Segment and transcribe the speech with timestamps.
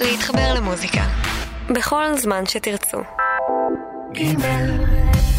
[0.00, 1.04] להתחבר למוזיקה.
[1.70, 2.98] בכל זמן שתרצו.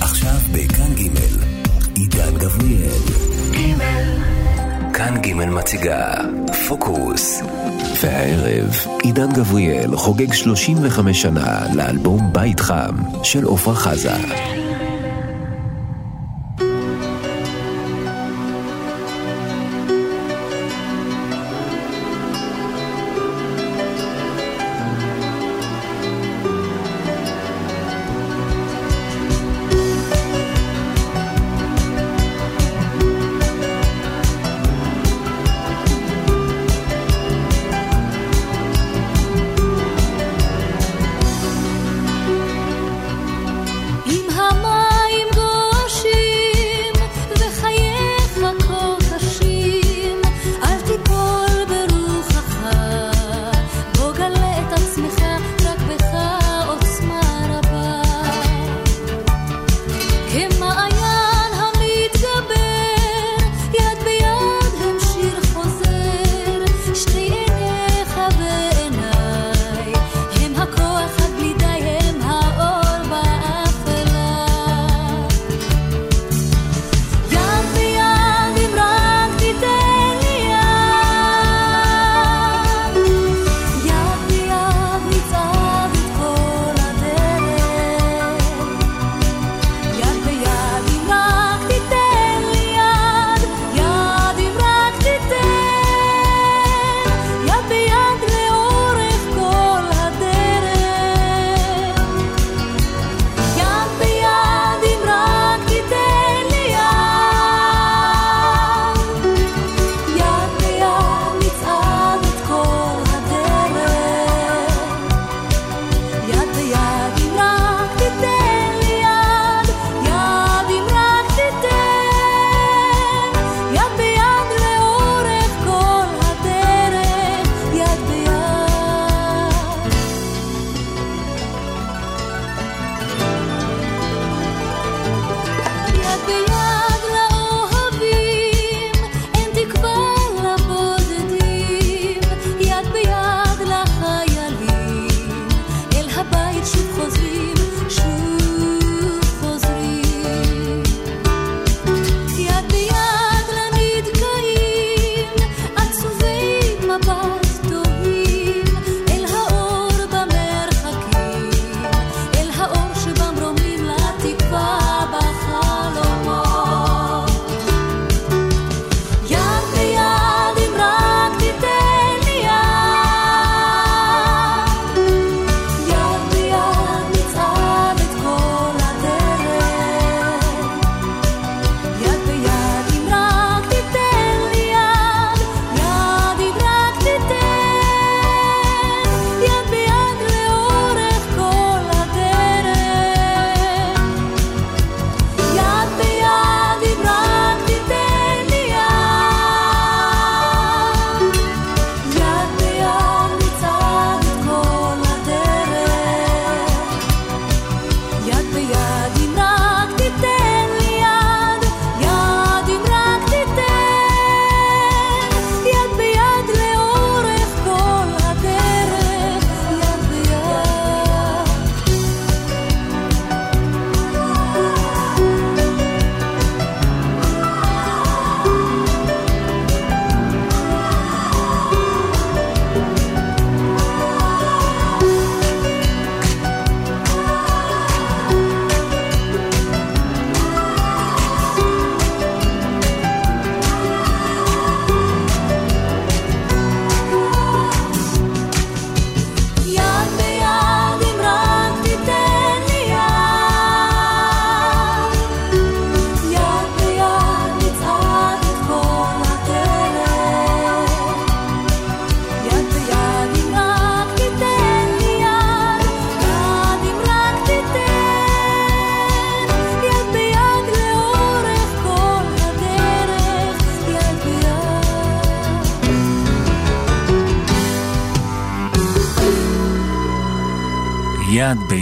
[0.01, 1.09] עכשיו בכאן ג'
[1.95, 3.01] עידן גבריאל.
[4.93, 6.13] כאן ג' מציגה
[6.67, 7.41] פוקוס.
[8.01, 8.69] והערב
[9.03, 14.13] עידן גבריאל חוגג 35 שנה לאלבום בית חם של עפרה חזה.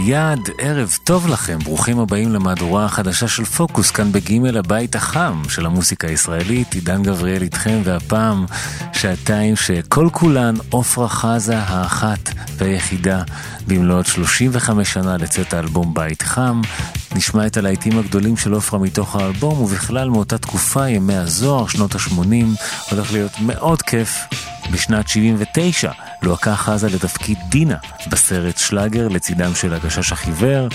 [0.06, 5.42] יד ביד, ערב טוב לכם, ברוכים הבאים למהדורה החדשה של פוקוס, כאן בגימל הבית החם
[5.48, 8.46] של המוסיקה הישראלית, עידן גבריאל איתכם, והפעם
[8.92, 13.22] שעתיים שכל כולן עופרה חזה האחת והיחידה
[13.66, 16.60] במלאת 35 שנה לצאת האלבום בית חם.
[17.14, 22.62] נשמע את הלהיטים הגדולים של עופרה מתוך האלבום, ובכלל מאותה תקופה, ימי הזוהר, שנות ה-80,
[22.90, 24.24] הולך להיות מאוד כיף.
[24.70, 25.92] בשנת 79
[26.24, 27.76] לוהקה חזה לתפקיד דינה
[28.08, 30.68] בסרט שלאגר לצידם של הגשש החיוור.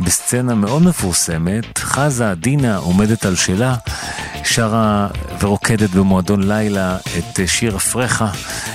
[0.00, 3.74] בסצנה מאוד מפורסמת, חזה, דינה, עומדת על שלה,
[4.44, 5.08] שרה
[5.40, 8.30] ורוקדת במועדון לילה את שיר אפרחה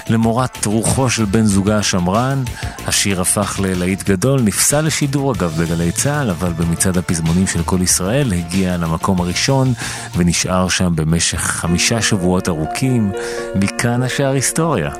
[0.09, 2.43] למורת רוחו של בן זוגה השמרן.
[2.87, 8.33] השיר הפך ללהיט גדול, נפסל לשידור אגב בגלי צה"ל, אבל במצעד הפזמונים של כל ישראל
[8.33, 9.73] הגיע למקום הראשון
[10.15, 13.11] ונשאר שם במשך חמישה שבועות ארוכים.
[13.55, 14.91] מכאן השאר היסטוריה.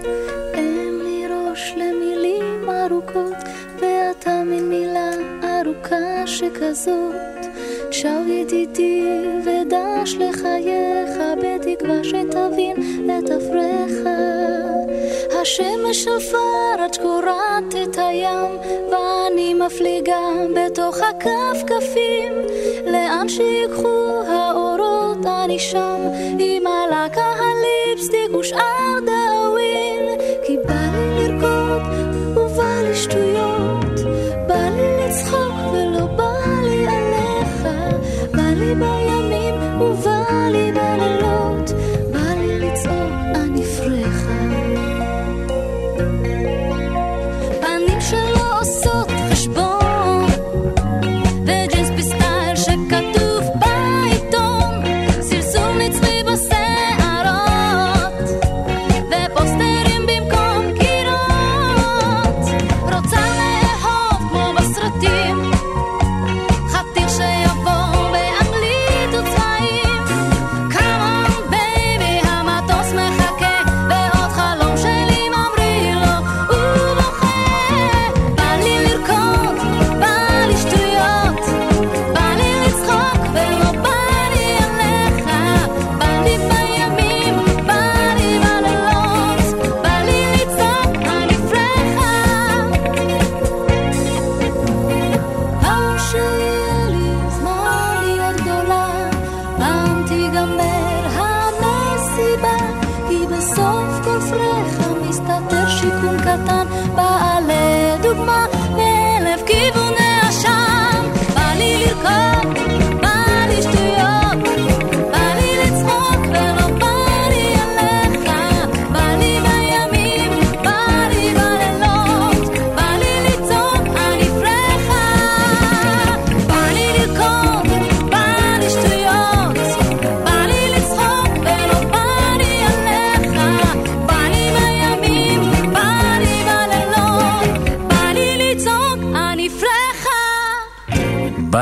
[6.68, 7.46] שכזאת,
[7.90, 9.04] תשב ידידי
[9.46, 11.12] ודש לחייך,
[11.42, 12.76] בתקווה שתבין
[13.06, 14.10] את אפריך.
[15.42, 18.58] השמש של פראג' קורעת את הים,
[18.92, 22.34] ואני מפליגה בתוך הכפכפים,
[22.86, 26.02] לאן שיקחו האורות אני שם,
[26.40, 29.27] עם הלקה הליפסטיק ושאר דאווין,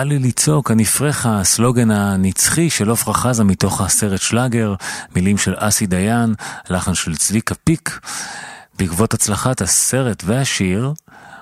[0.05, 4.75] לי לצעוק, אני פרחה, הסלוגן הנצחי של עפרה חזה מתוך הסרט שלאגר,
[5.15, 6.33] מילים של אסי דיין,
[6.69, 7.99] לחן של צביקה פיק.
[8.79, 10.93] בעקבות הצלחת הסרט והשיר,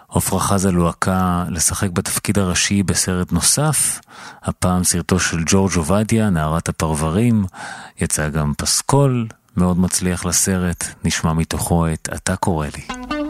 [0.10, 4.00] עפרה חזה לוהקה לשחק בתפקיד הראשי בסרט נוסף,
[4.44, 7.46] הפעם סרטו של ג'ורג' עובדיה, נערת הפרברים,
[8.02, 9.28] יצא גם פסקול
[9.58, 13.23] מאוד מצליח לסרט, נשמע מתוכו את "אתה קורא לי".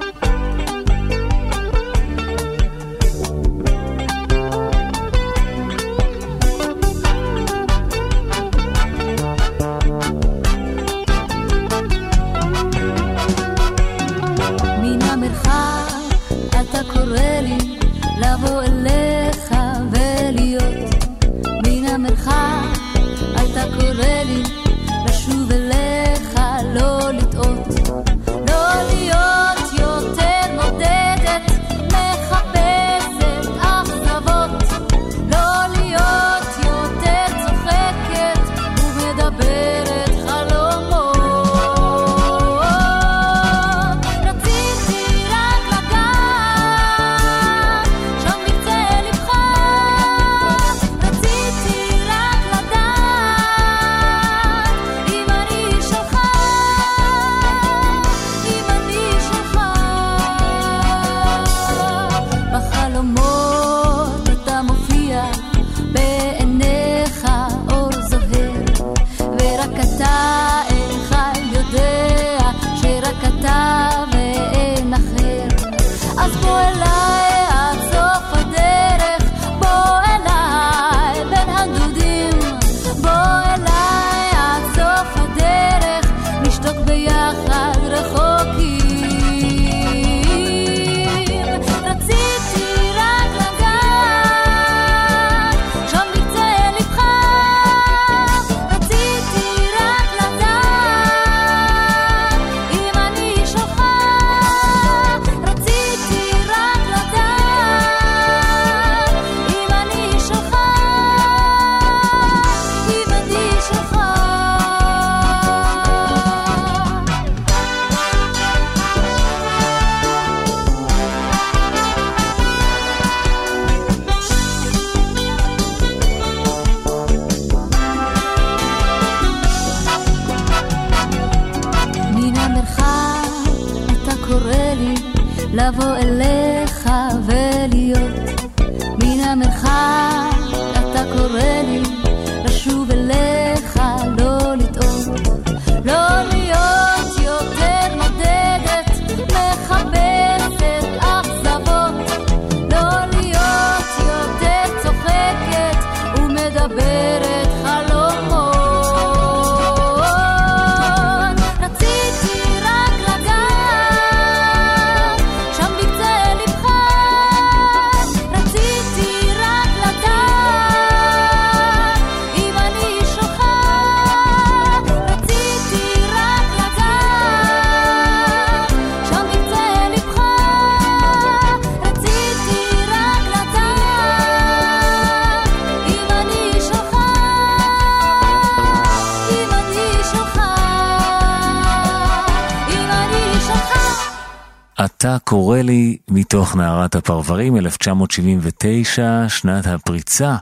[197.04, 200.36] הפרברים, 1979, שנת הפריצה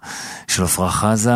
[0.48, 1.34] של עפרה חזה.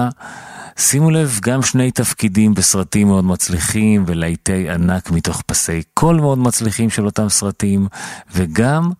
[0.77, 6.89] שימו לב, גם שני תפקידים בסרטים מאוד מצליחים ולהיטי ענק מתוך פסי קול מאוד מצליחים
[6.89, 7.88] של אותם סרטים,
[8.34, 8.91] וגם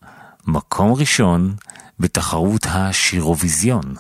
[0.48, 1.54] מקום ראשון
[2.00, 3.96] בתחרות השירוויזיון.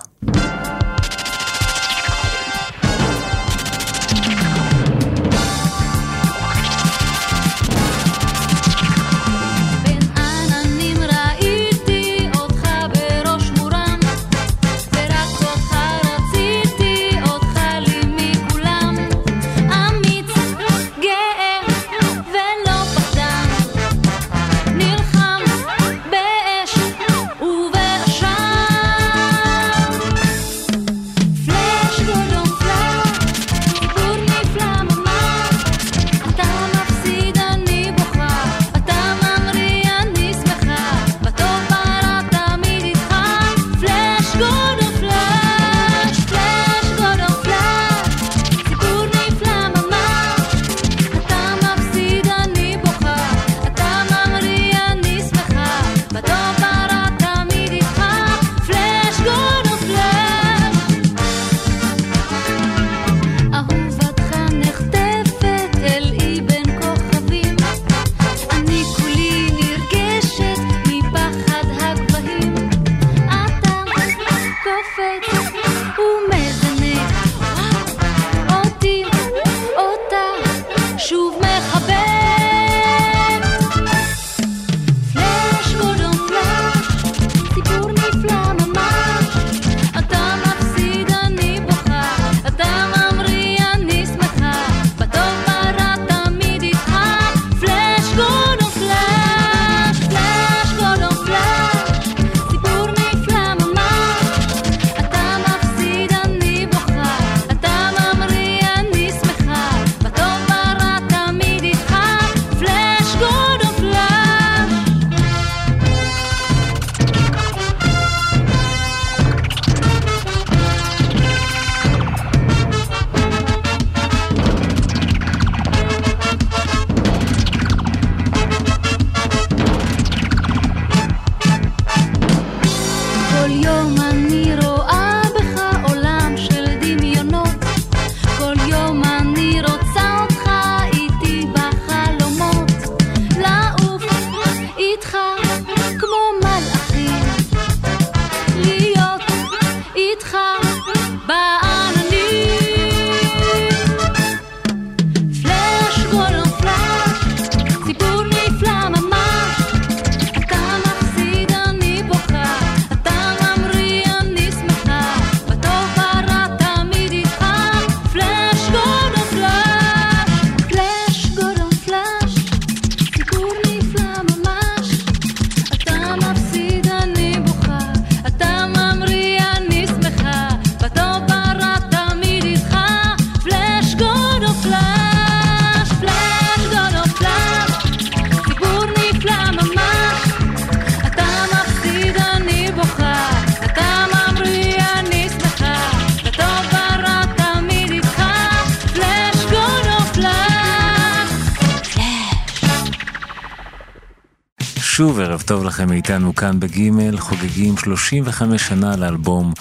[206.35, 209.53] כאן בגימל, חוגגים 35 שנה לאלבום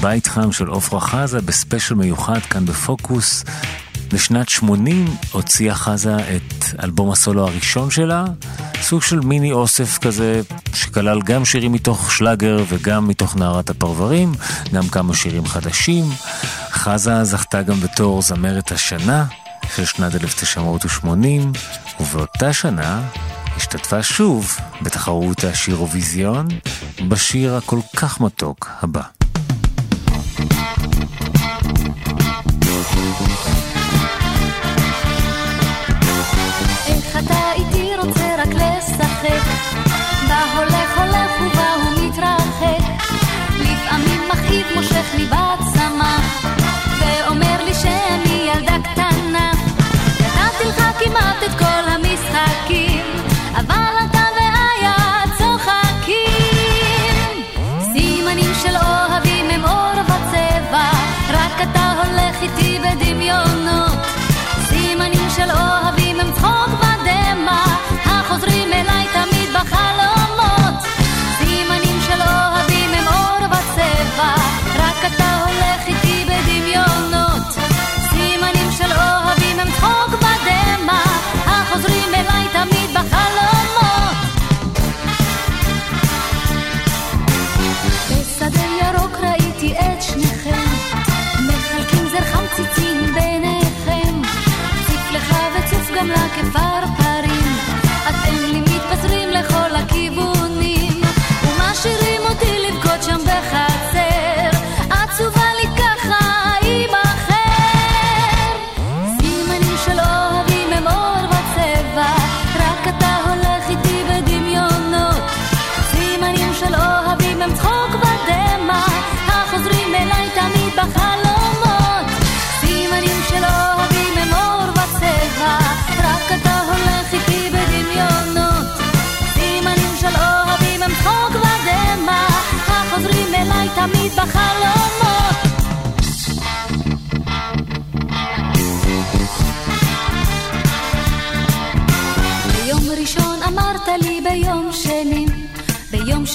[0.00, 3.44] בית חם של עפרה חזה בספיישל מיוחד כאן בפוקוס.
[4.12, 8.24] בשנת 80 הוציאה חזה את אלבום הסולו הראשון שלה,
[8.82, 10.40] סוג של מיני אוסף כזה,
[10.74, 14.32] שכלל גם שירים מתוך שלאגר וגם מתוך נערת הפרברים,
[14.72, 16.04] גם כמה שירים חדשים.
[16.70, 19.24] חזה זכתה גם בתור זמרת השנה
[19.76, 21.52] של שנת 1980,
[22.00, 23.02] ובאותה שנה
[23.66, 26.46] השתתפה שוב בתחרות השירוויזיון
[27.08, 29.15] בשיר הכל כך מתוק הבא.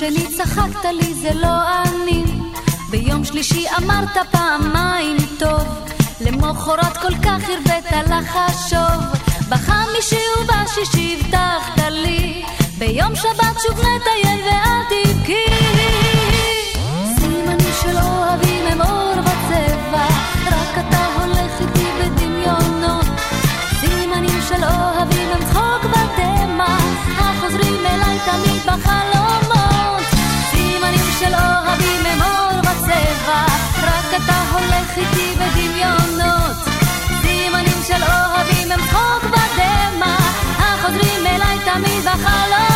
[0.02, 0.28] שני.
[0.38, 2.24] צחקת לי זה לא אני.
[2.90, 5.68] ביום שלישי אמרת פעמיים טוב.
[6.22, 9.02] למחרת כל כך הרבית לחשוב
[9.50, 12.44] בחמישי ובשישי הבטחת לי.
[12.78, 15.61] ביום שבת שוב נטייל ואל תבכי
[34.96, 36.56] הולך איתי בדמיונות
[37.22, 40.16] סימנים של אוהבים הם צחוק ודמע
[40.58, 42.71] החוזרים אליי תמיד בחלומות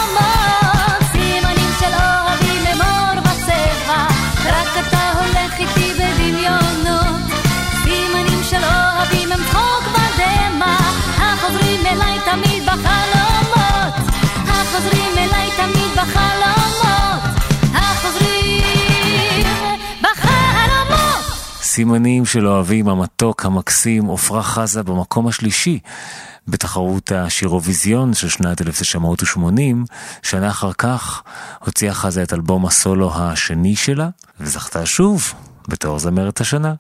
[21.76, 25.80] סימנים של אוהבים המתוק המקסים עפרה חזה במקום השלישי
[26.48, 29.86] בתחרות השירוויזיון של שנת 1980.
[30.22, 31.24] שנה אחר כך
[31.66, 34.10] הוציאה חזה את אלבום הסולו השני שלה
[34.40, 35.34] וזכתה שוב
[35.68, 36.74] בתור זמרת השנה.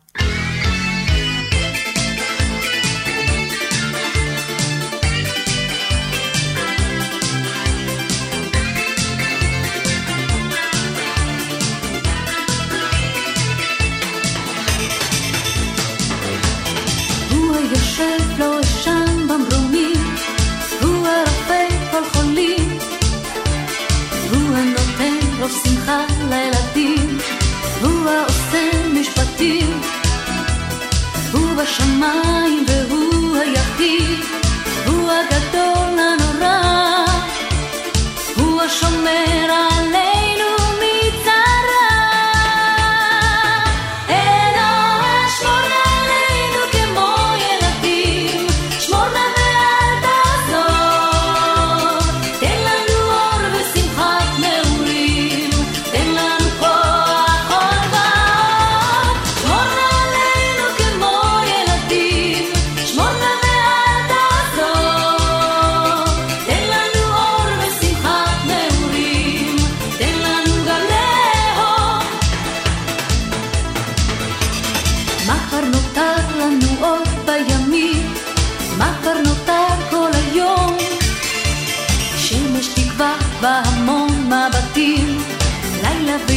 [31.65, 32.54] 什么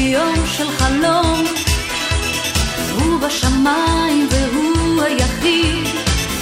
[0.08, 1.44] ויום של חלום.
[2.94, 5.86] הוא בשמיים והוא היחיד,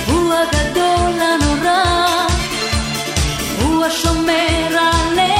[0.06, 2.26] הוא הגדול הנורא,
[3.62, 5.35] הוא השומר עלינו.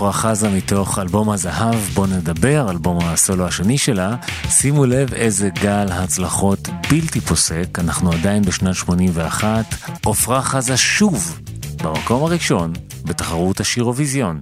[0.00, 4.16] עפרה חזה מתוך אלבום הזהב, בוא נדבר, אלבום הסולו השני שלה.
[4.50, 9.64] שימו לב איזה גל הצלחות בלתי פוסק, אנחנו עדיין בשנת 81,
[10.06, 11.40] עפרה חזה שוב
[11.82, 12.72] במקום הראשון
[13.04, 14.40] בתחרות השירוויזיון.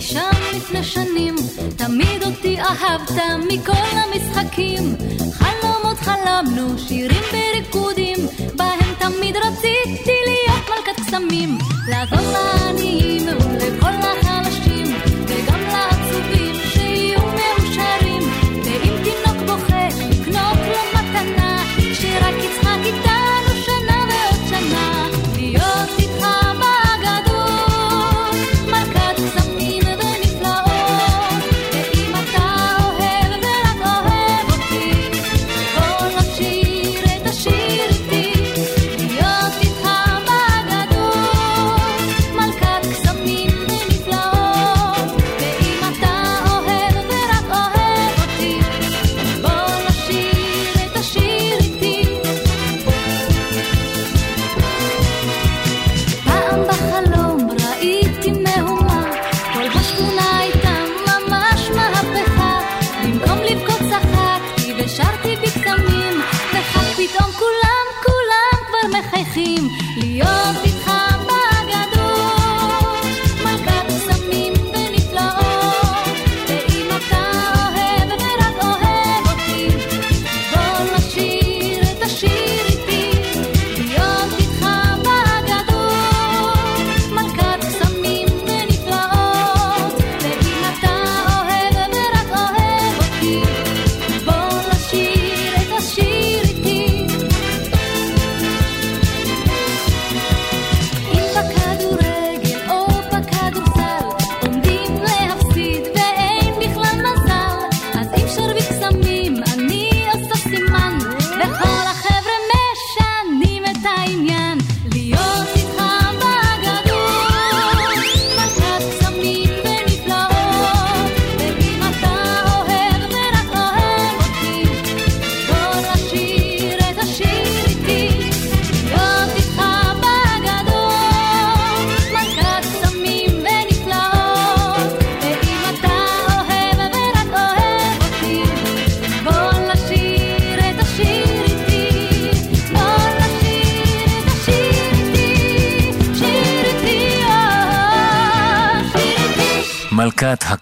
[0.00, 1.34] שם לפני שנים,
[1.76, 3.05] תמיד אותי אהבת
[3.48, 4.96] מכל המשחקים.
[5.32, 8.16] חלומות חלמנו, שירים בריקודים,
[8.56, 11.58] בהם תמיד רציתי להיות מלכת קסמים.
[11.88, 13.28] לעזור לעניים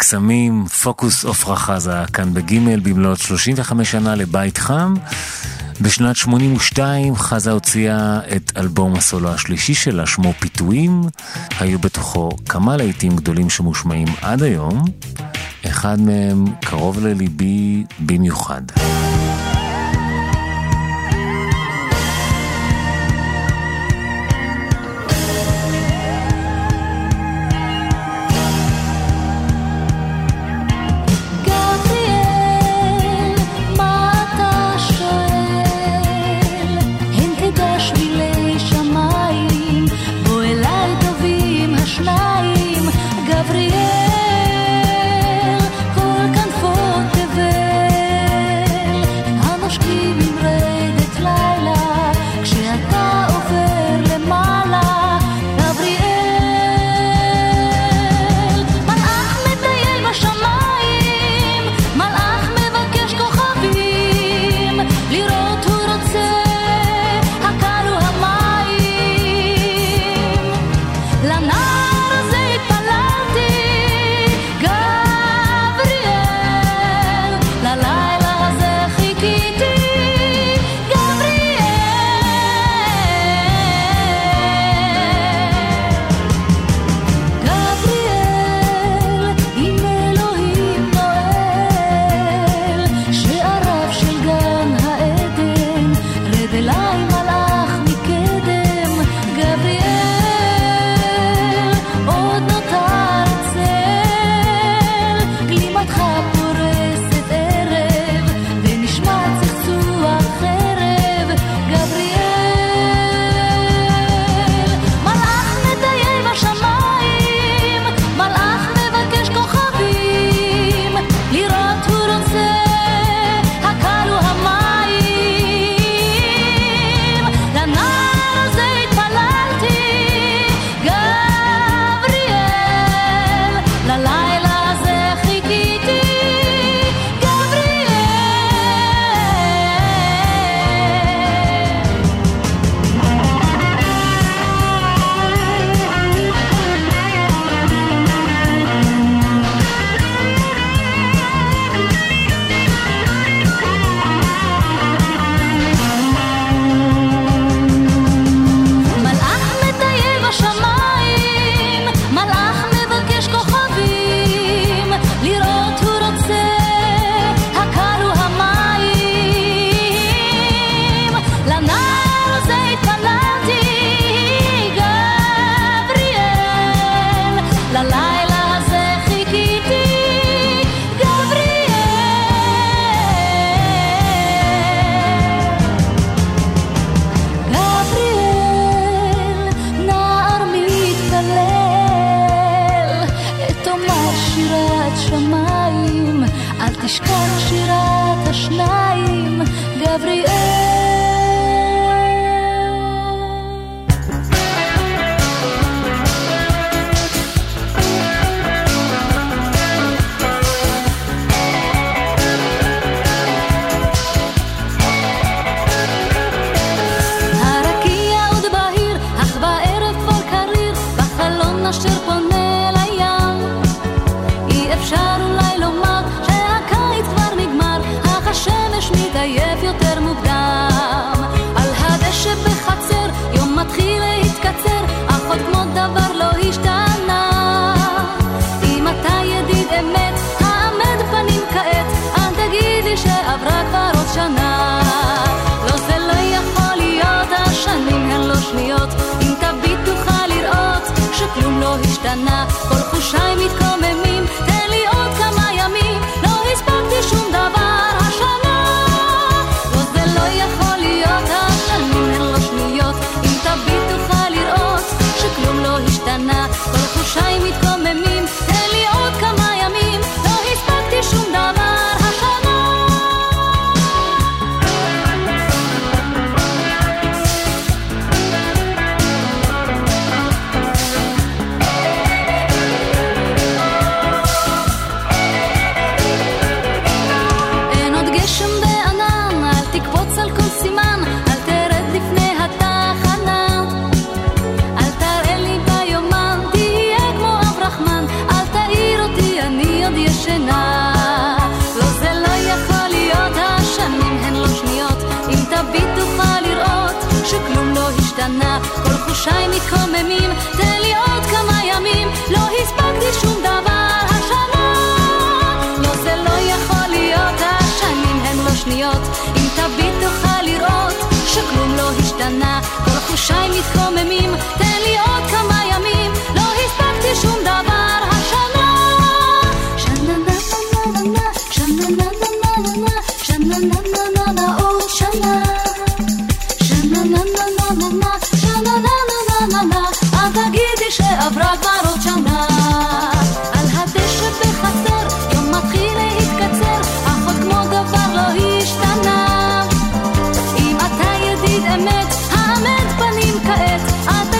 [0.05, 4.95] הקסמים, פוקוס עפרה חזה, כאן בגימל במלאת 35 שנה לבית חם.
[5.81, 11.03] בשנת 82 חזה הוציאה את אלבום הסולו השלישי שלה, שמו פיתויים.
[11.61, 14.85] היו בתוכו כמה להיטים גדולים שמושמעים עד היום.
[15.67, 18.63] אחד מהם קרוב לליבי במיוחד.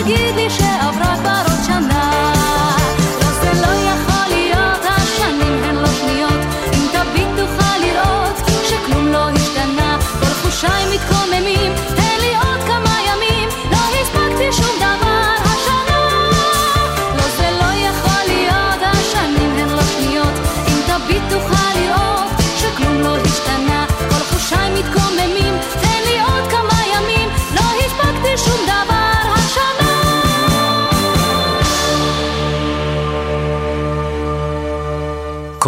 [0.05, 0.64] תגיד לי ש...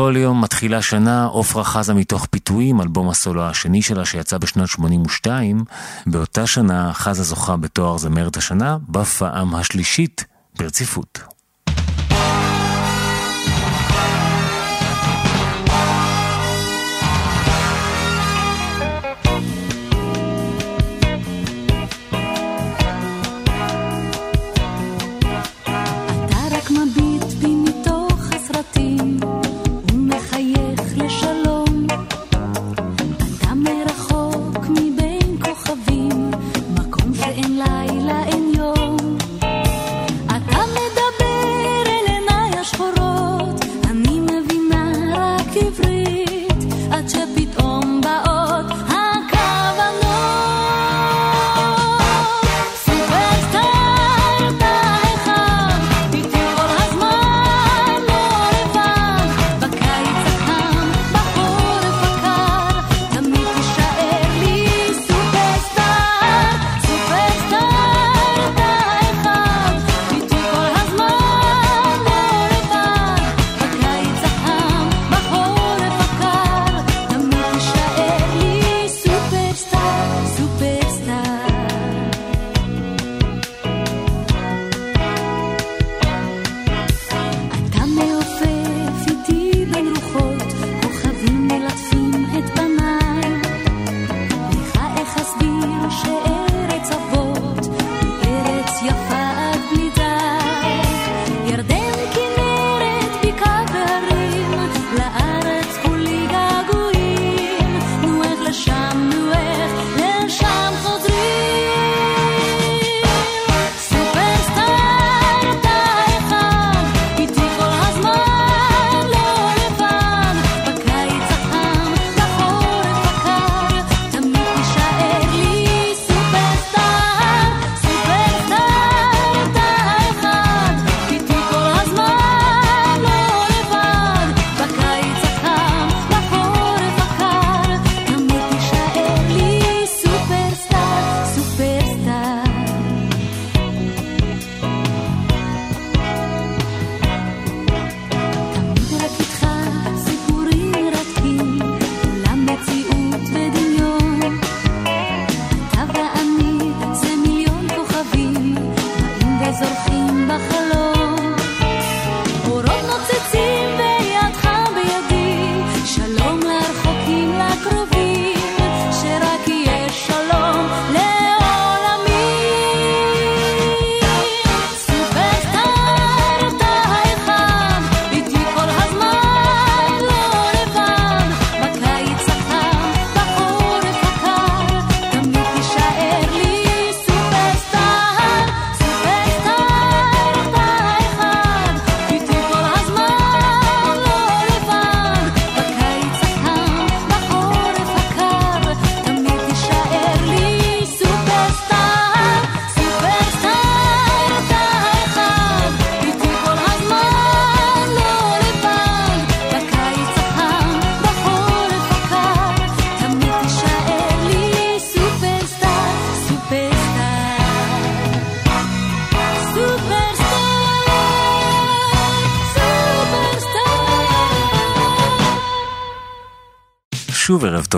[0.08, 5.64] כל יום מתחילה שנה, עופרה חזה מתוך פיתויים, אלבום הסולו השני שלה שיצא בשנת 82.
[6.06, 10.26] באותה שנה חזה זוכה בתואר זמרת השנה, בפעם השלישית
[10.58, 11.37] ברציפות.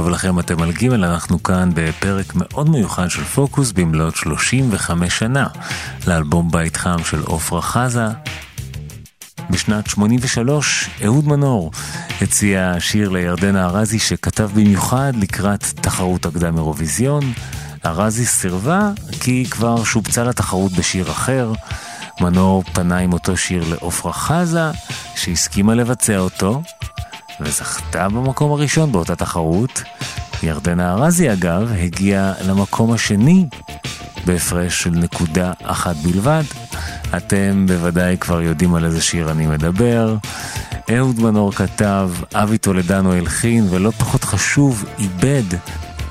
[0.10, 5.48] לכם, אתם על גימל, אנחנו כאן בפרק מאוד מיוחד של פוקוס במלאת 35 שנה
[6.08, 8.08] לאלבום בית חם של עופרה חזה.
[9.50, 11.72] בשנת 83 אהוד מנור
[12.22, 17.34] הציע שיר לירדנה ארזי שכתב במיוחד לקראת תחרות הקדם אירוויזיון.
[17.86, 21.52] ארזי סירבה כי היא כבר שובצה לתחרות בשיר אחר.
[22.22, 24.72] מנור פנה עם אותו שיר לעופרה חזה,
[25.16, 26.62] שהסכימה לבצע אותו,
[27.42, 29.84] וזכתה במקום הראשון באותה תחרות.
[30.44, 33.46] ירדנה ארזי אגב הגיעה למקום השני
[34.26, 36.44] בהפרש של נקודה אחת בלבד.
[37.18, 40.16] אתם בוודאי כבר יודעים על איזה שיר אני מדבר.
[40.98, 45.44] אהוד מנור כתב, אבי טולדנו הלחין, ולא פחות חשוב, איבד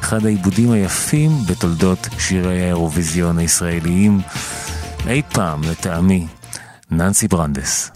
[0.00, 4.20] אחד העיבודים היפים בתולדות שירי האירוויזיון הישראליים
[5.06, 6.26] אי פעם, לטעמי,
[6.90, 7.90] ננסי ברנדס.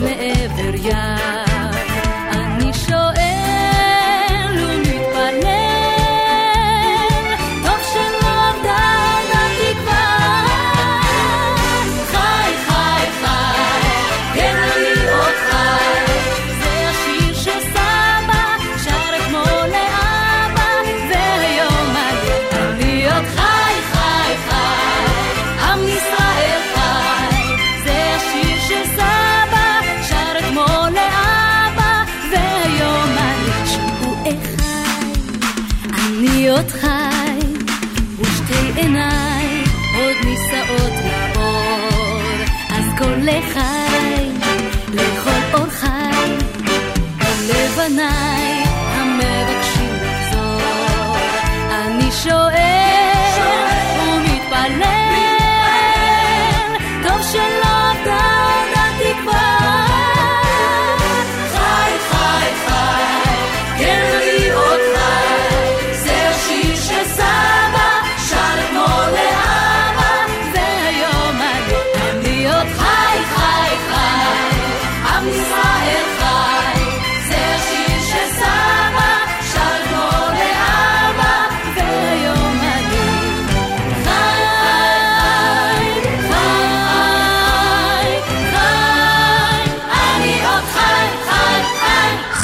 [0.00, 1.39] מעבר ים.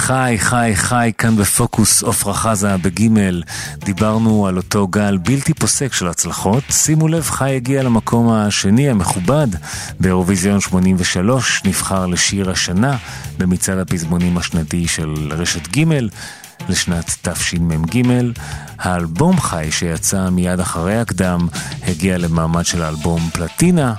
[0.06, 3.42] חי, חי, חי, כאן בפוקוס עפרה חזה בגימל.
[3.78, 6.64] דיברנו על אותו גל בלתי פוסק של הצלחות.
[6.70, 9.46] שימו לב, חי הגיע למקום השני המכובד
[10.00, 12.96] באירוויזיון 83, נבחר לשיר השנה
[13.38, 16.08] במצעד הפזמונים השנתי של רשת גימל.
[16.68, 18.02] לשנת תשמ"ג.
[18.78, 21.48] האלבום חי שיצא מיד אחרי הקדם
[21.82, 23.94] הגיע למעמד של האלבום פלטינה,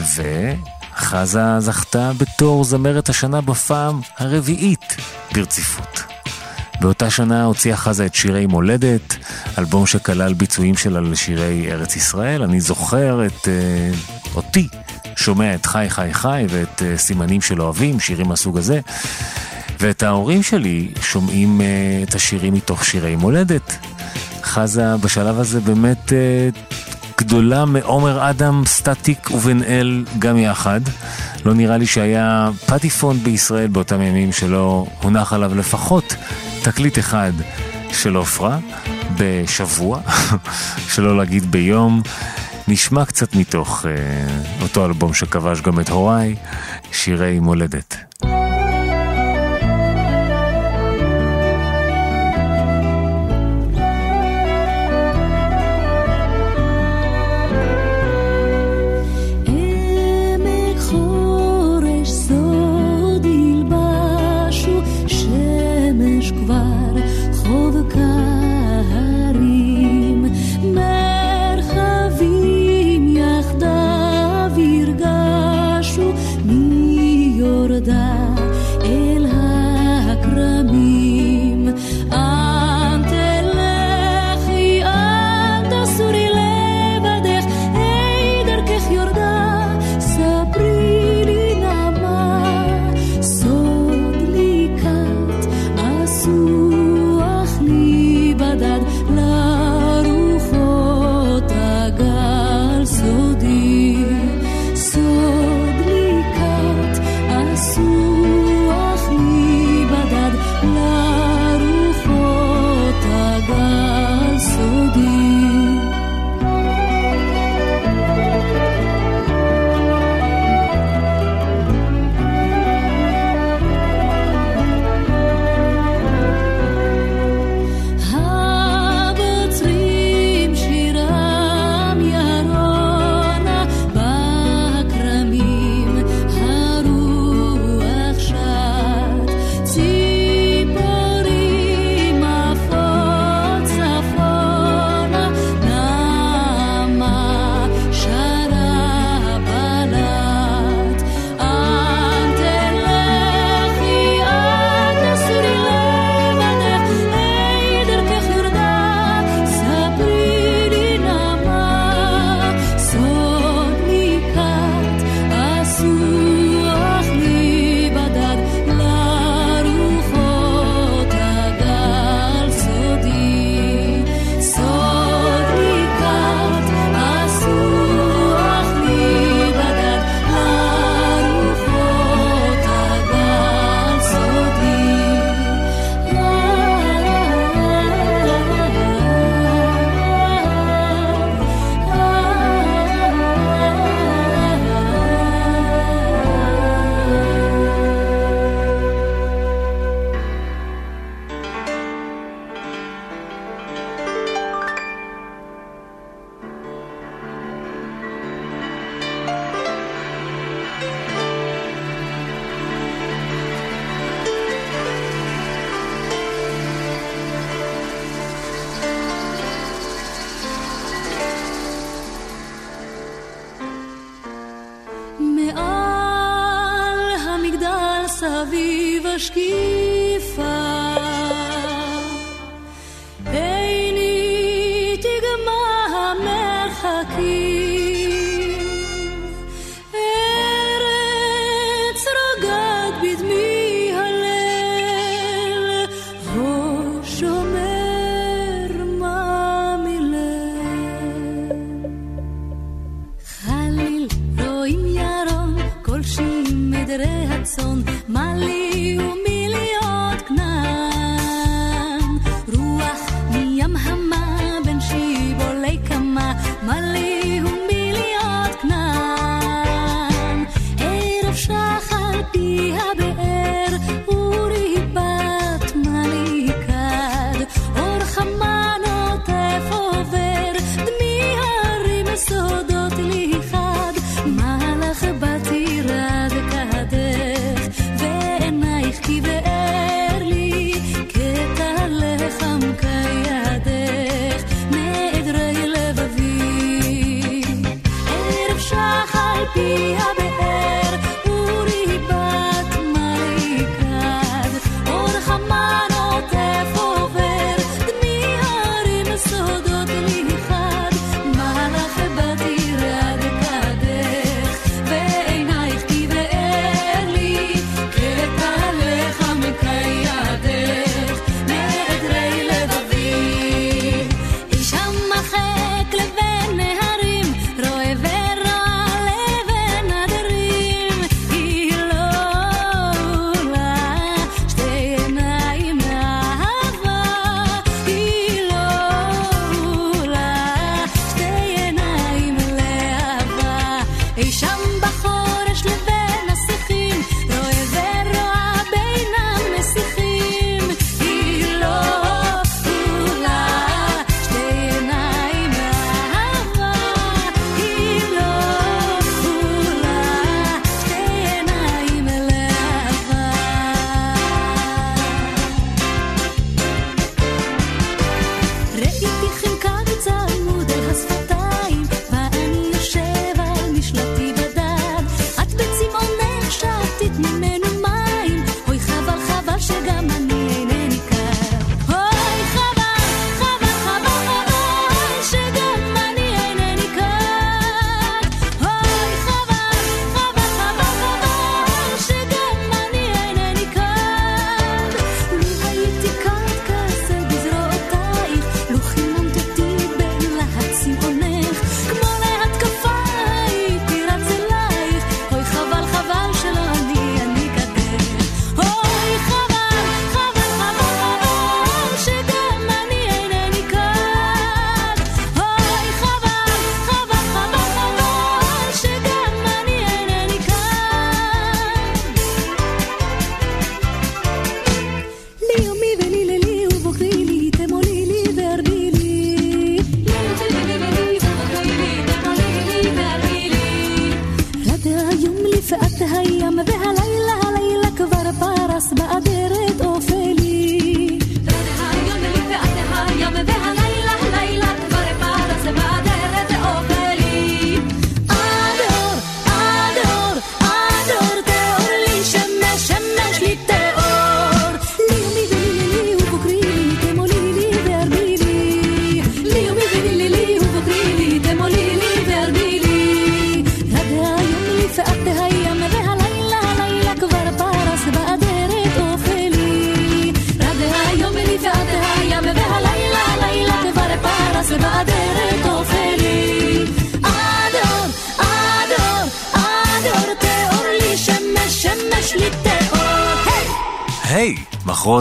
[0.00, 0.22] ו...
[0.98, 4.96] חזה זכתה בתור זמרת השנה בפעם הרביעית
[5.34, 6.02] ברציפות.
[6.80, 9.16] באותה שנה הוציאה חזה את שירי מולדת,
[9.58, 12.42] אלבום שכלל ביצועים שלה לשירי ארץ ישראל.
[12.42, 14.68] אני זוכר את uh, אותי
[15.16, 18.80] שומע את חי חי חי ואת uh, סימנים של אוהבים, שירים מהסוג הזה.
[19.80, 23.76] ואת ההורים שלי שומעים uh, את השירים מתוך שירי מולדת.
[24.42, 26.78] חזה בשלב הזה באמת uh,
[27.18, 30.80] גדולה מעומר אדם, סטטיק ובן אל גם יחד.
[31.44, 36.16] לא נראה לי שהיה פטיפון בישראל באותם ימים שלא הונח עליו לפחות
[36.62, 37.32] תקליט אחד
[37.92, 38.58] של עופרה
[39.16, 40.00] בשבוע,
[40.92, 42.02] שלא להגיד ביום.
[42.68, 43.92] נשמע קצת מתוך אה,
[44.62, 46.34] אותו אלבום שכבש גם את הוריי,
[46.92, 47.96] שירי מולדת.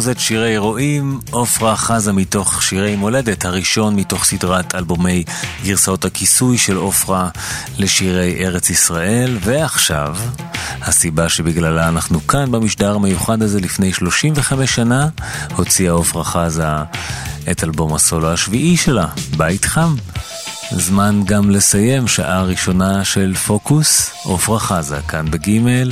[0.08, 5.24] מחרוזת שירי רועים, עפרה חזה מתוך שירי מולדת, הראשון מתוך סדרת אלבומי
[5.64, 7.30] גרסאות הכיסוי של עפרה
[7.78, 10.18] לשירי ארץ ישראל, ועכשיו,
[10.82, 15.10] הסיבה שבגללה אנחנו כאן במשדר המיוחד הזה לפני 35 שנה,
[15.56, 16.68] הוציאה עפרה חזה
[17.52, 19.96] את אלבום הסולו השביעי שלה, בית חם.
[20.72, 25.92] זמן גם לסיים שעה ראשונה של פוקוס, עפרה חזה, כאן בגימל.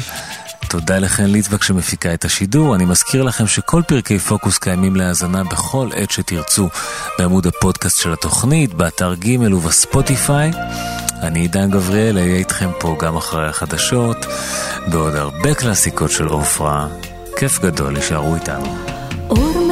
[0.79, 2.75] תודה לחן ליטבק שמפיקה את השידור.
[2.75, 6.69] אני מזכיר לכם שכל פרקי פוקוס קיימים להאזנה בכל עת שתרצו
[7.19, 10.51] בעמוד הפודקאסט של התוכנית, באתר ג' ובספוטיפיי.
[11.21, 14.25] אני עידן גבריאל, אהיה איתכם פה גם אחרי החדשות,
[14.87, 16.87] בעוד הרבה קלאסיקות של עופרה.
[17.37, 18.75] כיף גדול, יישארו איתנו.
[19.29, 19.64] אור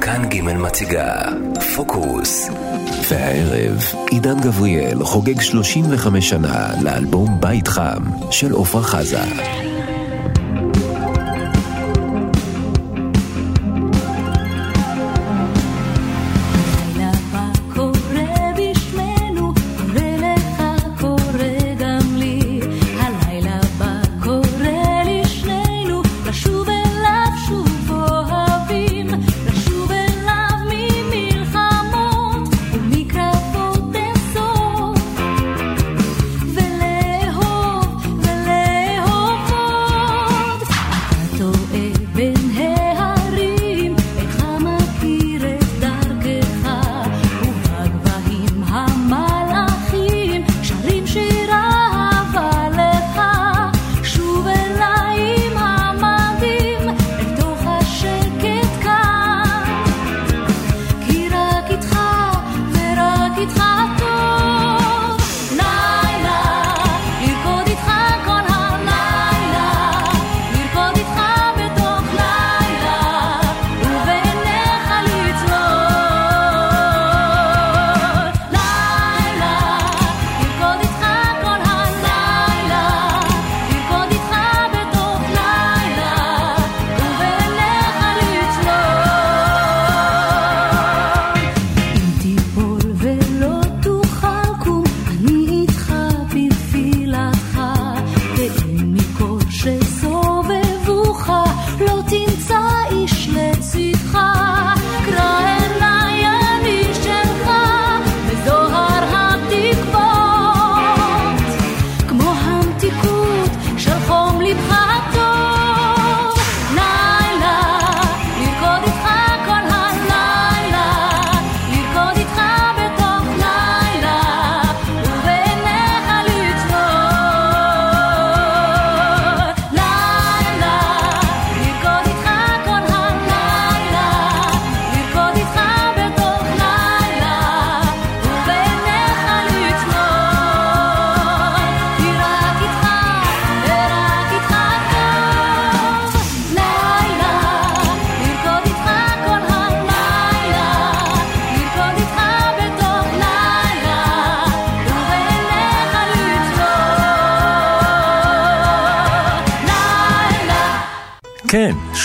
[0.00, 1.12] כאן ג' מציגה
[1.76, 2.48] פוקוס.
[3.08, 9.65] והערב עידן גבריאל חוגג 35 שנה לאלבום בית חם של עפרה חזה.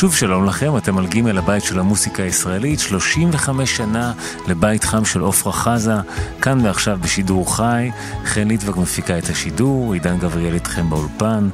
[0.02, 4.14] שוב שלום לכם, אתם על ג' הבית של המוסיקה הישראלית, 35 שנה
[4.48, 5.94] לבית חם של עפרה חזה,
[6.42, 7.92] כאן ועכשיו בשידור חי,
[8.26, 11.50] חן ליטבק מפיקה את השידור, עידן גבריאל איתכם באולפן,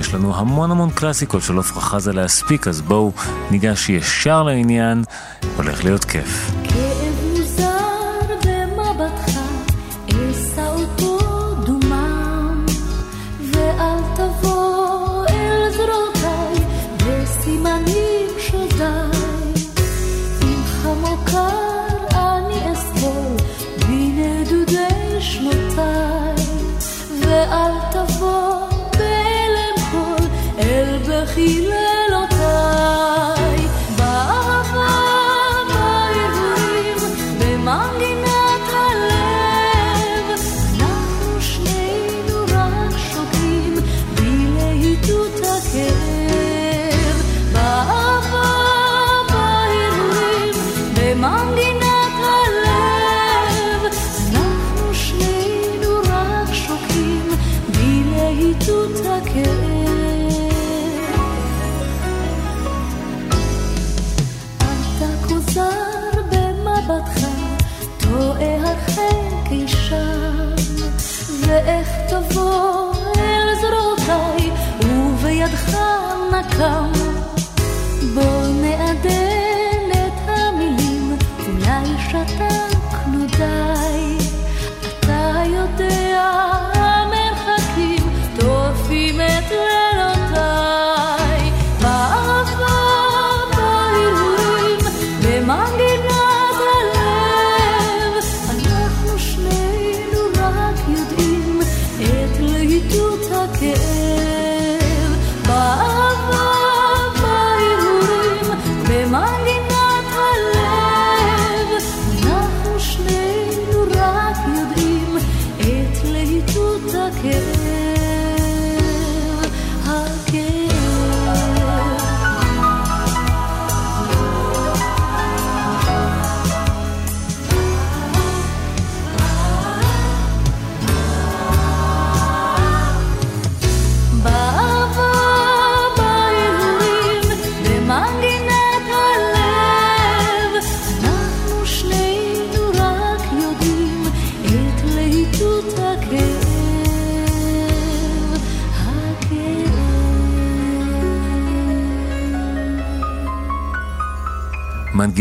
[0.00, 3.12] יש לנו המון המון קלאסיקות של עפרה חזה להספיק, אז בואו
[3.50, 5.04] ניגש ישר לעניין,
[5.56, 6.51] הולך להיות כיף.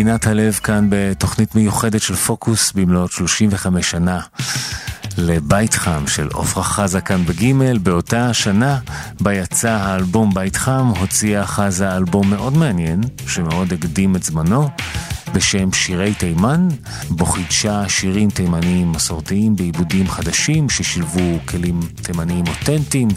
[0.04, 4.20] מנגינת הלב כאן בתוכנית מיוחדת של פוקוס במלאת 35 שנה
[5.18, 7.78] לבית חם של עפרה חזה כאן בגימל.
[7.78, 8.80] באותה השנה
[9.20, 14.70] בה יצא האלבום בית חם, הוציאה חזה אלבום מאוד מעניין, שמאוד הקדים את זמנו.
[15.34, 16.68] בשם שירי תימן,
[17.10, 23.08] בו חידשה שירים תימניים מסורתיים בעיבודים חדשים ששילבו כלים תימניים אותנטיים,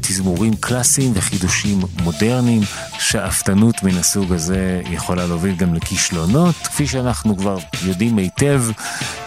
[0.00, 2.62] תזמורים קלאסיים וחידושים מודרניים.
[3.02, 8.62] שאפתנות מן הסוג הזה יכולה להוביל גם לכישלונות, כפי שאנחנו כבר יודעים היטב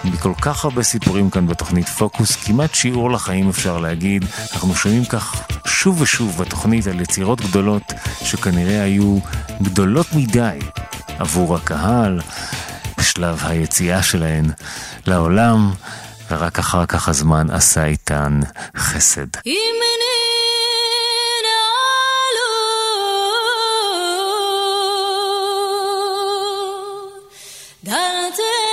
[0.03, 4.25] מכל כך הרבה סיפורים כאן בתוכנית פוקוס, כמעט שיעור לחיים אפשר להגיד.
[4.53, 9.17] אנחנו שומעים כך שוב ושוב בתוכנית על יצירות גדולות שכנראה היו
[9.61, 10.59] גדולות מדי
[11.19, 12.21] עבור הקהל
[12.97, 14.45] בשלב היציאה שלהן
[15.07, 15.71] לעולם,
[16.31, 18.39] ורק אחר כך הזמן עשה איתן
[18.77, 19.27] חסד.
[19.45, 19.64] אם
[28.35, 28.64] to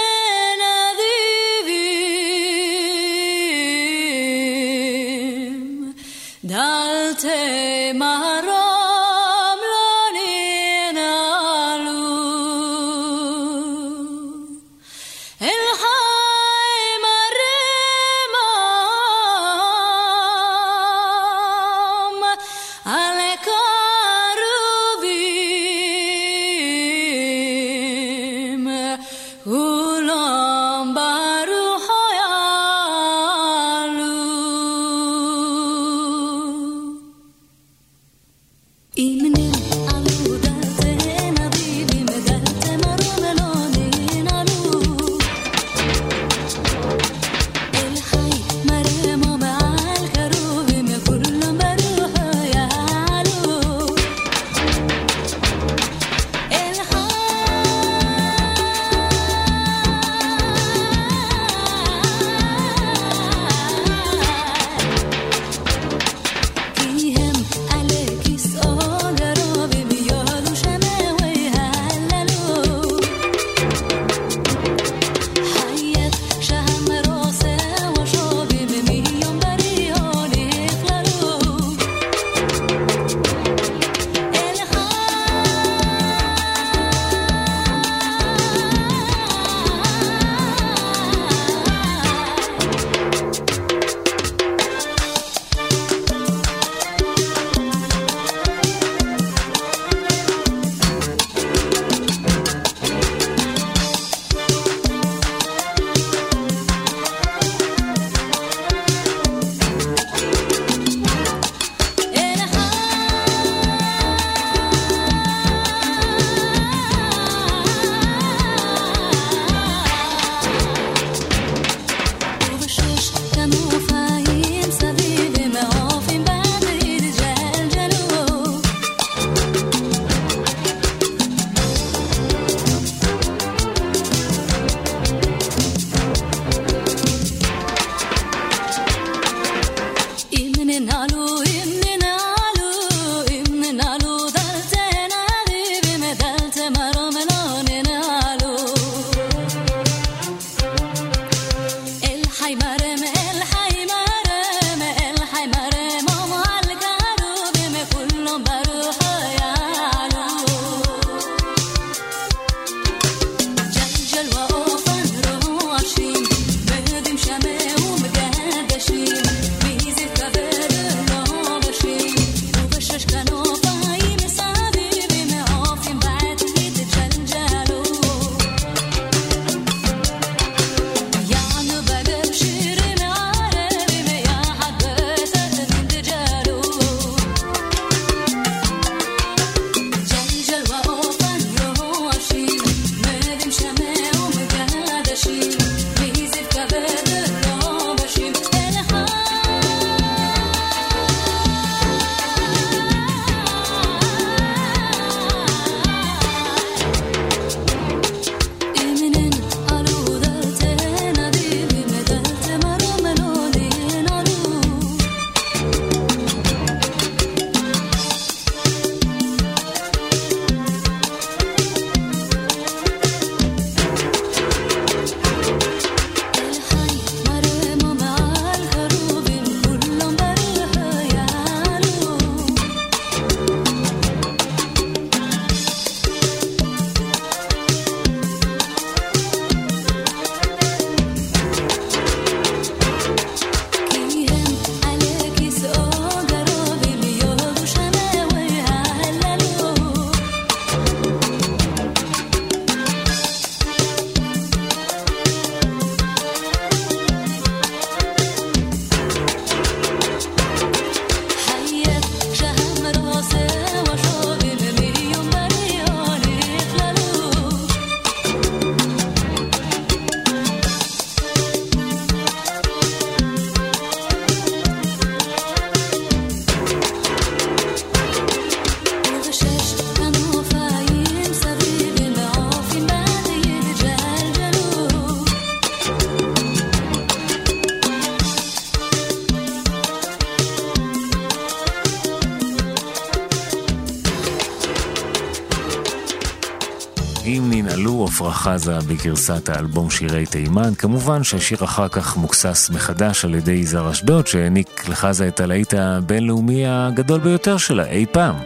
[298.43, 304.26] חזה בגרסת האלבום שירי תימן, כמובן שהשיר אחר כך מוקסס מחדש על ידי יזהר אשדוד,
[304.26, 308.36] שהעניק לחזה את הלהיט הבינלאומי הגדול ביותר שלה אי פעם.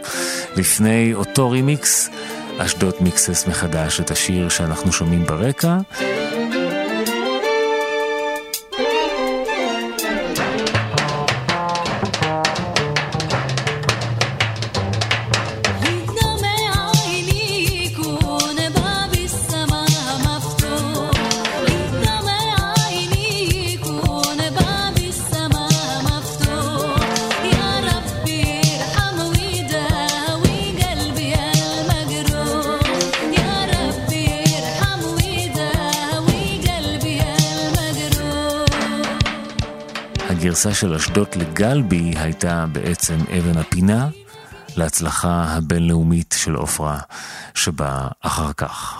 [0.55, 2.09] לפני אותו רימיקס,
[2.57, 5.77] אשדוד מיקסס מחדש את השיר שאנחנו שומעים ברקע.
[40.67, 44.07] הגרסה של אשדוד לגלבי הייתה בעצם אבן הפינה
[44.75, 46.99] להצלחה הבינלאומית של עופרה
[47.55, 48.96] שבאה אחר כך.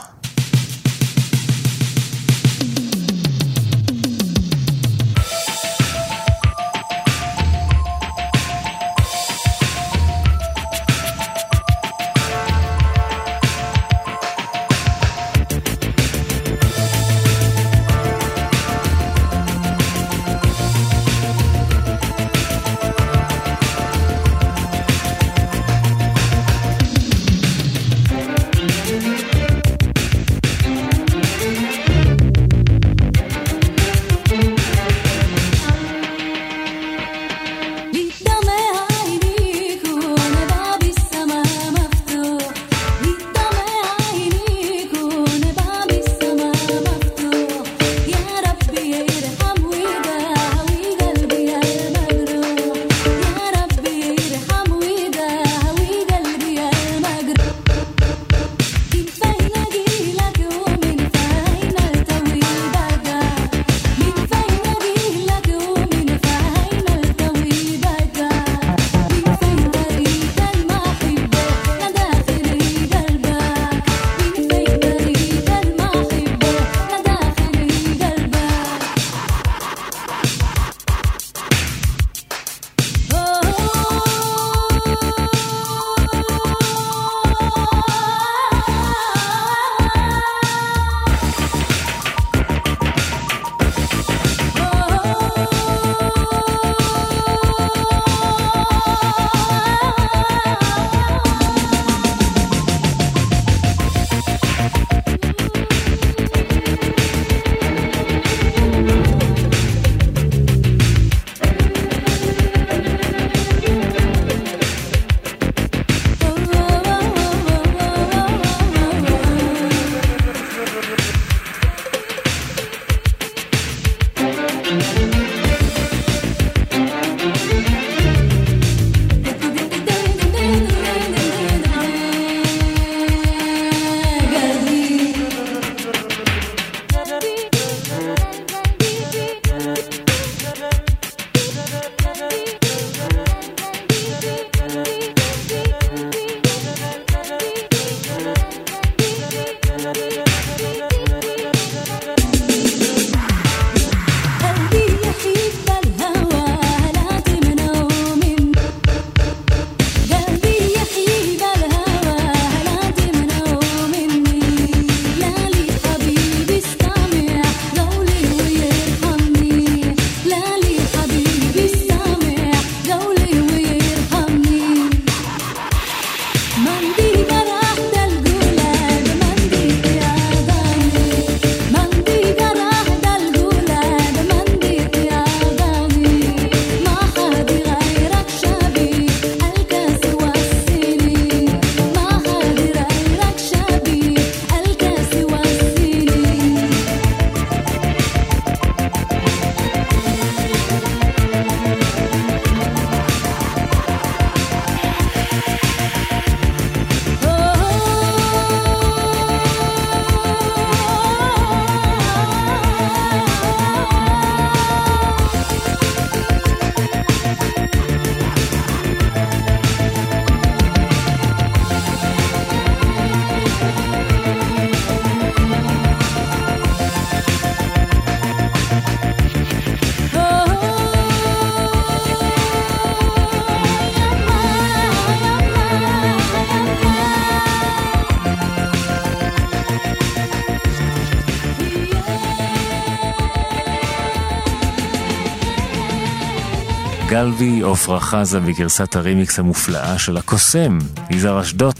[247.17, 250.77] גלבי, עופרה חזה בגרסת הרימיקס המופלאה של הקוסם,
[251.09, 251.75] יזהר אשדוד.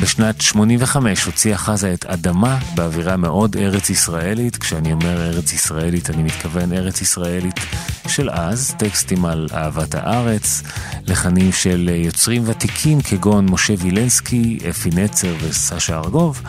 [0.00, 4.56] בשנת 85 הוציאה חזה את אדמה באווירה מאוד ארץ ישראלית.
[4.56, 7.60] כשאני אומר ארץ ישראלית, אני מתכוון ארץ ישראלית
[8.08, 10.62] של אז, טקסטים על אהבת הארץ,
[11.06, 16.42] לחנים של יוצרים ותיקים כגון משה וילנסקי, אפי נצר וסשה ארגוב.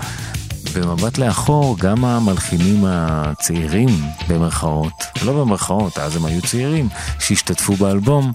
[0.81, 3.89] במבט לאחור, גם המלחינים הצעירים,
[4.27, 6.89] במרכאות, לא במרכאות, אז הם היו צעירים,
[7.19, 8.31] שהשתתפו באלבום,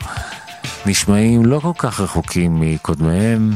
[0.86, 3.50] נשמעים לא כל כך רחוקים מקודמיהם.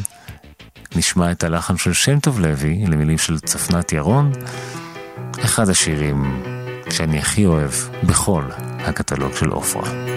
[0.96, 4.32] נשמע את הלחן של שם טוב לוי, למילים של צפנת ירון,
[5.44, 6.42] אחד השירים
[6.90, 7.70] שאני הכי אוהב
[8.02, 8.44] בכל
[8.78, 10.15] הקטלוג של עופרה.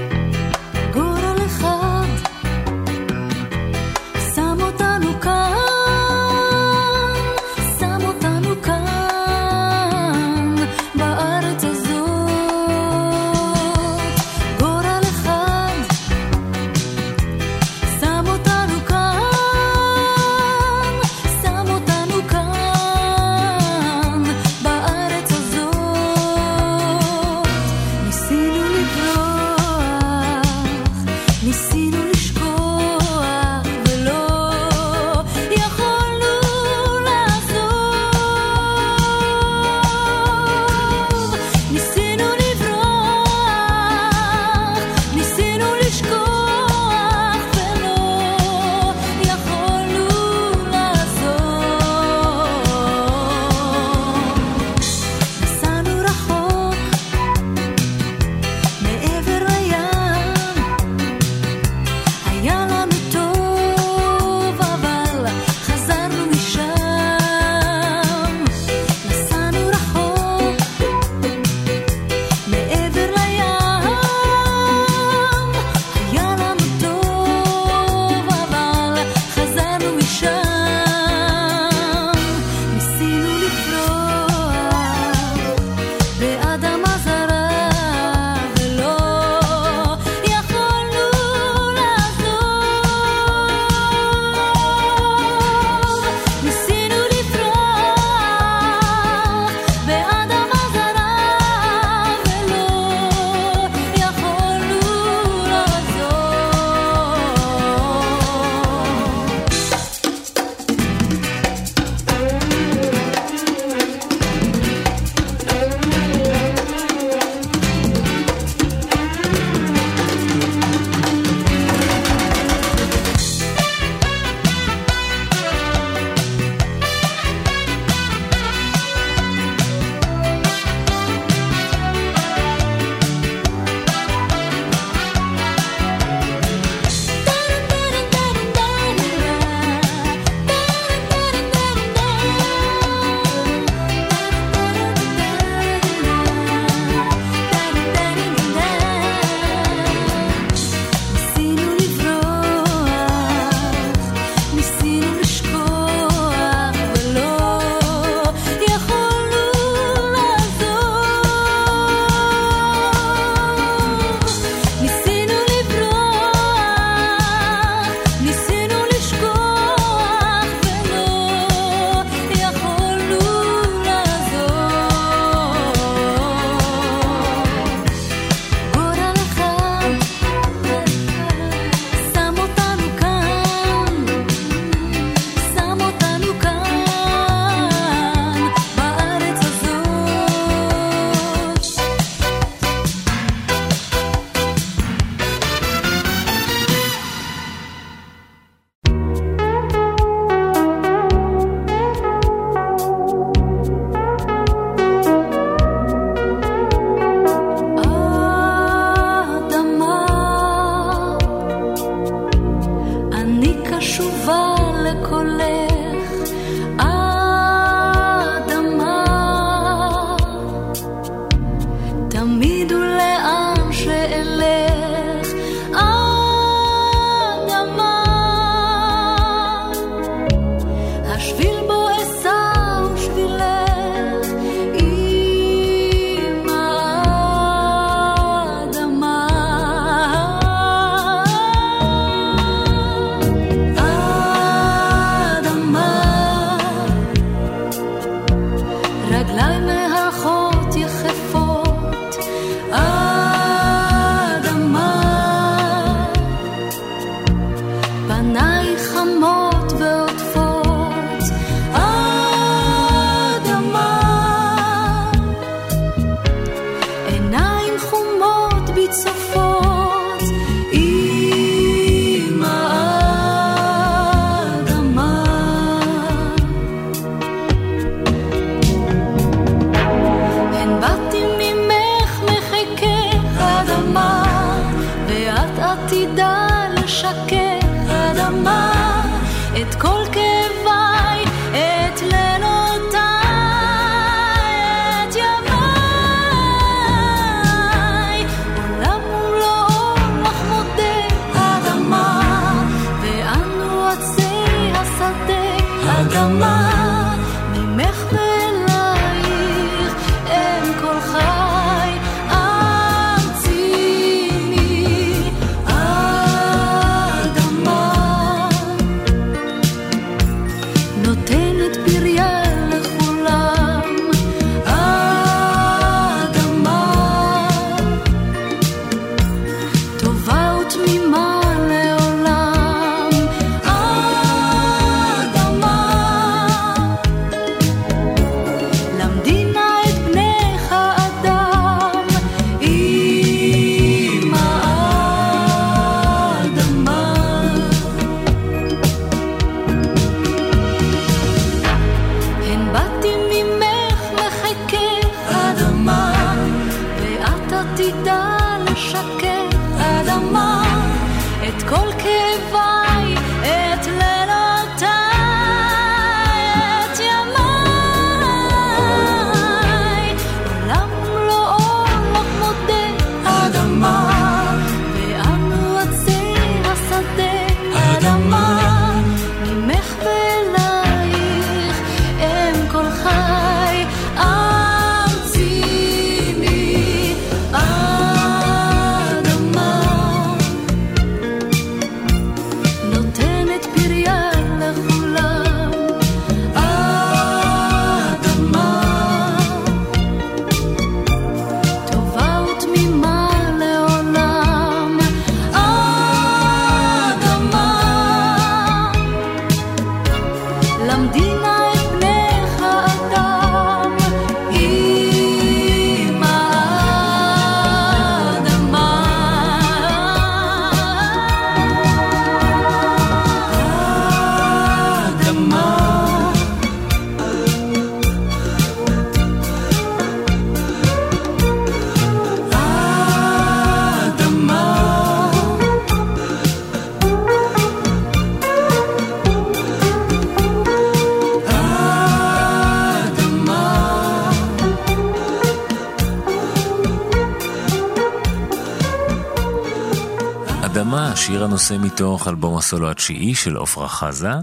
[451.60, 454.34] שיר הנושא מתוך אלבום הסולו התשיעי של עפרה חזה.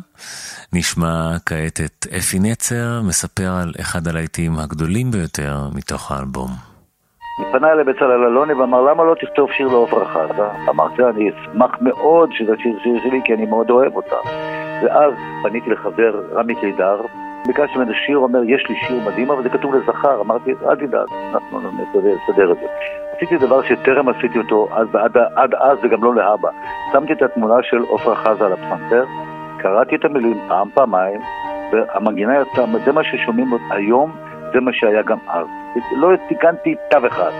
[0.72, 6.50] נשמע כעת את אפי נצר מספר על אחד הלהיטים הגדולים ביותר מתוך האלבום.
[7.52, 10.48] פנה אליי בצלאל אלוני ואמר למה לא תכתוב שיר לעפרה חזה?
[10.70, 14.20] אמרתי אני אשמח מאוד שזה שיר שלי כי אני מאוד אוהב אותה.
[14.82, 15.12] ואז
[15.42, 17.00] פניתי לחבר רמי קידר,
[17.46, 21.08] ביקשתי ממנו שיר, אומר יש לי שיר מדהים אבל זה כתוב לזכר, אמרתי אל תדאג,
[21.32, 21.60] אנחנו
[22.28, 22.66] נסדר את זה.
[23.16, 26.48] עשיתי דבר שטרם עשיתי אותו עד, עד, עד אז וגם לא להבא.
[26.92, 29.04] שמתי את התמונה של עפרה חזה על הפסנתר,
[29.58, 31.20] קראתי את המילים פעם, פעמיים,
[31.72, 34.10] והמנגינה יצאה, זה מה ששומעים היום,
[34.52, 35.46] זה מה שהיה גם אז.
[35.96, 37.30] לא תיקנתי תו אחד.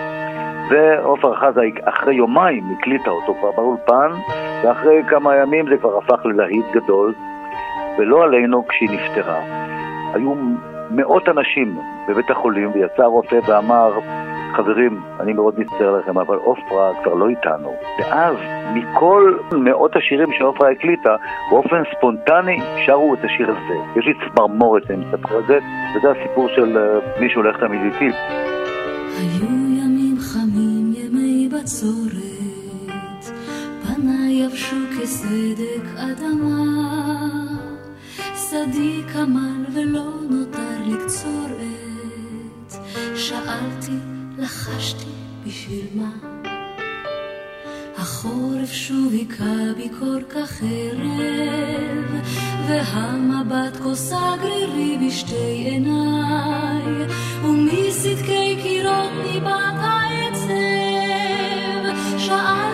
[0.70, 4.10] ועופרה חזה אחרי יומיים הקליטה אותו כבר באולפן,
[4.62, 7.14] ואחרי כמה ימים זה כבר הפך ללהיט גדול,
[7.98, 9.40] ולא עלינו כשהיא נפטרה.
[10.16, 10.34] היו
[10.90, 11.78] מאות אנשים
[12.08, 13.92] בבית החולים, ויצא רופא ואמר,
[14.56, 17.74] חברים, אני מאוד מצטער לכם, אבל עופרה כבר לא איתנו.
[17.98, 18.36] ואז,
[18.74, 21.16] מכל מאות השירים שעופרה הקליטה,
[21.50, 23.98] באופן ספונטני שרו את השיר הזה.
[24.00, 25.58] יש לי צמרמורת, אני מספר את זה,
[25.96, 28.16] וזה הסיפור של uh, מי שהולך תמיד איתי.
[29.18, 33.24] היו ימים חמים, ימי בצורת,
[33.82, 37.45] פניי יבשו כסדק אדמה,
[38.50, 42.76] שדי כמל ולא נותר לקצור עת,
[43.16, 43.92] שאלתי
[44.38, 45.10] לחשתי
[45.46, 46.10] בשביל מה?
[47.98, 52.20] החורף שוב היכה בי כל כך ערב,
[52.68, 57.06] והמבט כוסה גרירי בשתי עיניי,
[57.44, 60.46] ומסדקי קירות ניבט העצב.
[62.18, 62.65] שאלתי,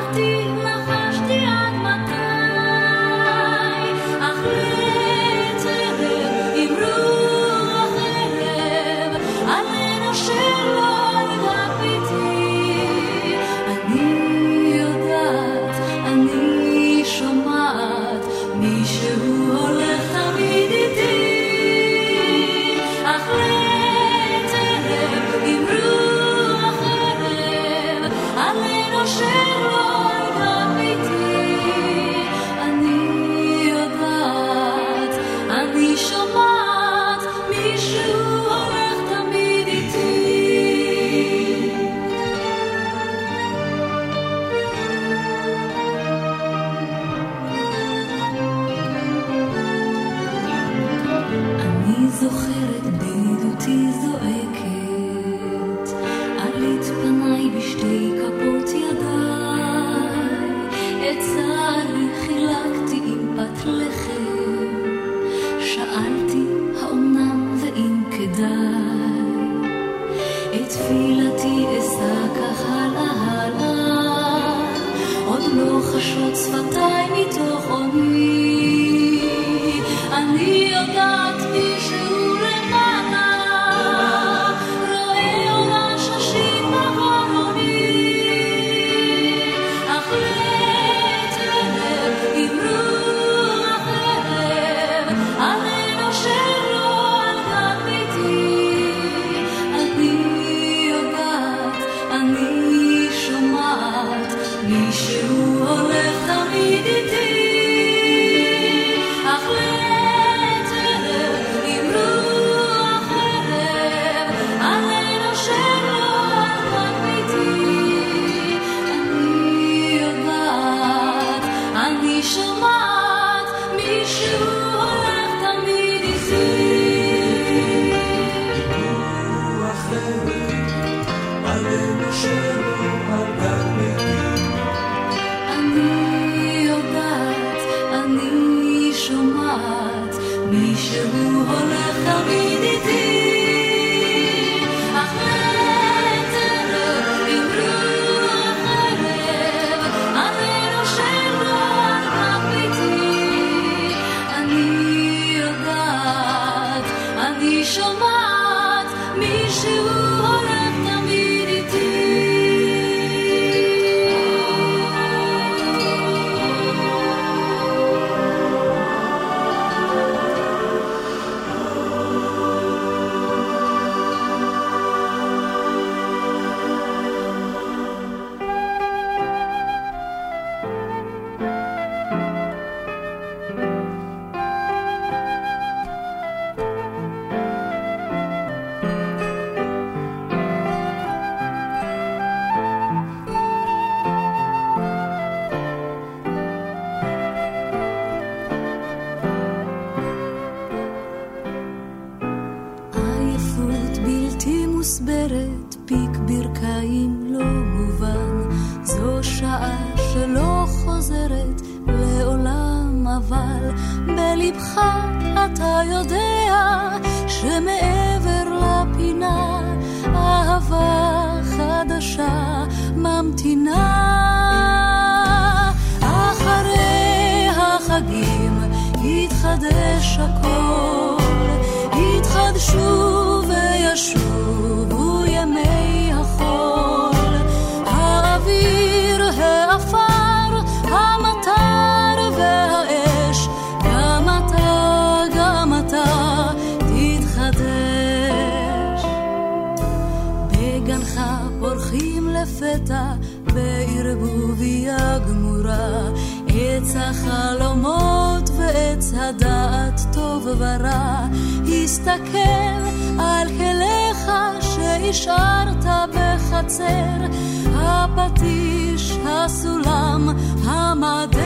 [252.62, 253.12] לפתע
[253.44, 256.10] בערבוביה גמורה,
[256.48, 261.26] עץ החלומות ועץ הדעת טוב ורע,
[261.68, 262.82] הסתכל
[263.18, 265.84] על כליך שהשארת
[266.14, 267.26] בחצר,
[267.74, 270.28] הפטיש, הסולם,
[270.64, 271.42] המדר.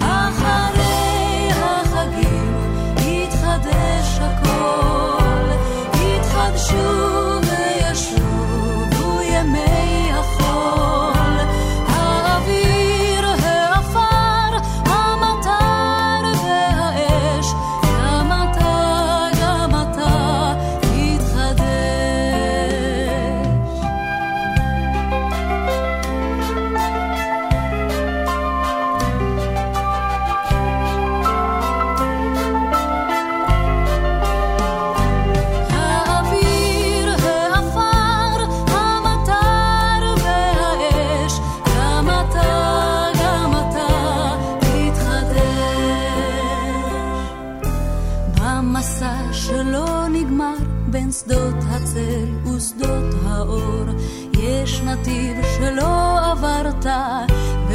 [0.00, 2.54] אחרי החגים
[2.98, 5.50] יתחדש הכל,
[5.94, 7.33] יתחדשו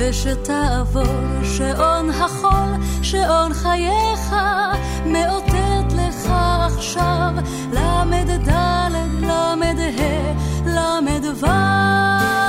[0.09, 4.35] ושתעבור, שעון החול, שעון חייך,
[5.05, 6.31] מאותת לך
[6.77, 7.31] עכשיו,
[7.73, 8.89] למד ד',
[10.65, 12.48] למד ה',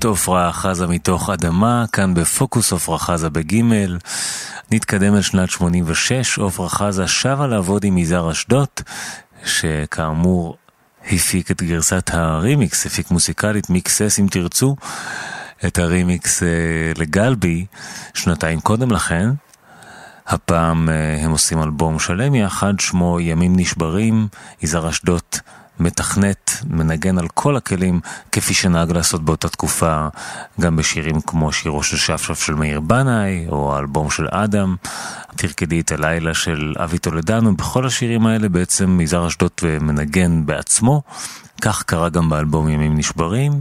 [0.00, 3.98] התחדשות עפרה חזה מתוך אדמה, כאן בפוקוס עפרה חזה בגימל.
[4.70, 8.68] נתקדם אל שנת 86, עפרה חזה שבה לעבוד עם יזהר אשדוד,
[9.44, 10.56] שכאמור
[11.06, 14.76] הפיק את גרסת הרימיקס, הפיק מוסיקלית, מיקסס אם תרצו,
[15.66, 16.48] את הרימיקס אה,
[16.98, 17.66] לגלבי
[18.14, 19.28] שנתיים קודם לכן.
[20.26, 24.28] הפעם אה, הם עושים אלבום שלם יחד, שמו ימים נשברים,
[24.62, 25.22] יזהר אשדוד
[25.80, 28.00] מתכנת, מנגן על כל הכלים
[28.32, 30.08] כפי שנהג לעשות באותה תקופה
[30.60, 34.76] גם בשירים כמו שירו של שפשף של מאיר בנאי או האלבום של אדם,
[35.36, 39.50] תרקדי את הלילה של אבי טולדנו, בכל השירים האלה בעצם יזהר אשדוד
[39.80, 41.02] מנגן בעצמו,
[41.60, 43.52] כך קרה גם באלבום ימים נשברים,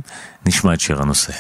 [0.46, 1.34] נשמע את שיר הנושא.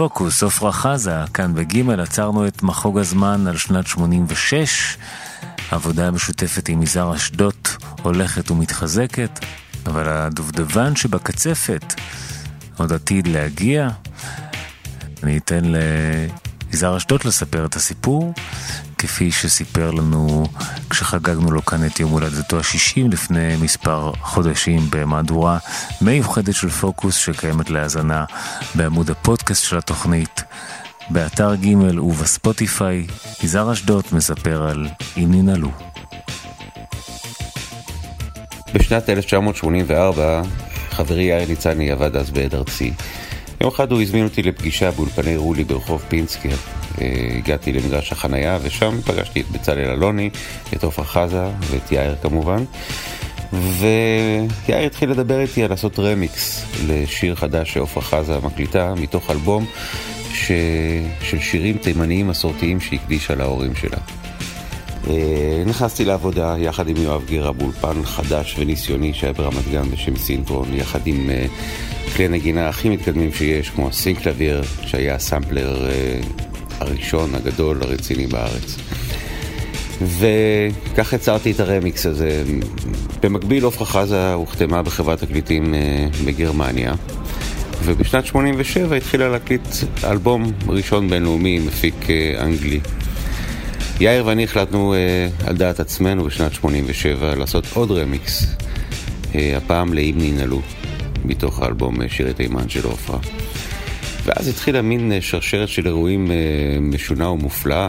[0.00, 4.96] פוקוס, עפרה חזה, כאן בג' עצרנו את מחוג הזמן על שנת 86.
[5.70, 7.68] עבודה המשותפת עם יזהר אשדוד
[8.02, 9.44] הולכת ומתחזקת,
[9.86, 11.94] אבל הדובדבן שבקצפת
[12.78, 13.88] עוד עתיד להגיע.
[15.22, 15.62] אני אתן
[16.72, 18.32] ליזהר אשדוד לספר את הסיפור,
[19.00, 20.46] כפי שסיפר לנו
[20.90, 25.58] כשחגגנו לו כאן את יום הולדתו ה-60 לפני מספר חודשים במהדורה
[26.00, 28.24] מיוחדת של פוקוס שקיימת להאזנה
[28.74, 30.42] בעמוד הפודקאסט של התוכנית.
[31.10, 33.06] באתר ג' ובספוטיפיי,
[33.42, 35.70] יזהר אשדוד מספר על אם ננעלו.
[38.74, 40.42] בשנת 1984
[40.90, 42.92] חברי יאיר ניצני עבד אז בעד ארצי.
[43.60, 46.48] יום אחד הוא הזמין אותי לפגישה באולפני רולי ברחוב פינסקר.
[47.00, 47.06] אה,
[47.36, 50.30] הגעתי למגרש החנייה ושם פגשתי את בצלאל אלוני,
[50.74, 52.64] את עופר חזה ואת יאיר כמובן.
[53.52, 59.66] ויאיר התחיל לדבר איתי על לעשות רמיקס לשיר חדש שעופרה חזה מקליטה מתוך אלבום
[60.32, 60.52] ש...
[61.22, 63.98] של שירים תימניים מסורתיים שהקדישה להורים שלה.
[65.08, 70.74] אה, נכנסתי לעבודה יחד עם יואב גירה באולפן חדש וניסיוני שהיה ברמת גן בשם סינטרון,
[70.74, 71.46] יחד עם אה,
[72.16, 76.20] כלי הנגינה הכי מתקדמים שיש, כמו הסינקלביר, שהיה הסמפלר אה,
[76.78, 78.76] הראשון, הגדול, הרציני בארץ.
[80.00, 82.42] וכך יצרתי את הרמיקס הזה.
[83.22, 85.74] במקביל עופרה חזה הוחתמה בחברת תקליטים
[86.24, 86.94] בגרמניה.
[87.84, 89.68] ובשנת 87 התחילה להקליט
[90.04, 91.94] אלבום ראשון בינלאומי מפיק
[92.40, 92.80] אנגלי
[94.00, 94.94] יאיר ואני החלטנו
[95.46, 98.46] על דעת עצמנו בשנת 87 לעשות עוד רמיקס,
[99.34, 100.62] הפעם לאם ננעלו,
[101.24, 103.18] מתוך האלבום uh, שירי תימן של עופרה.
[104.24, 106.30] ואז התחילה מין uh, שרשרת של אירועים uh,
[106.80, 107.88] משונה ומופלאה,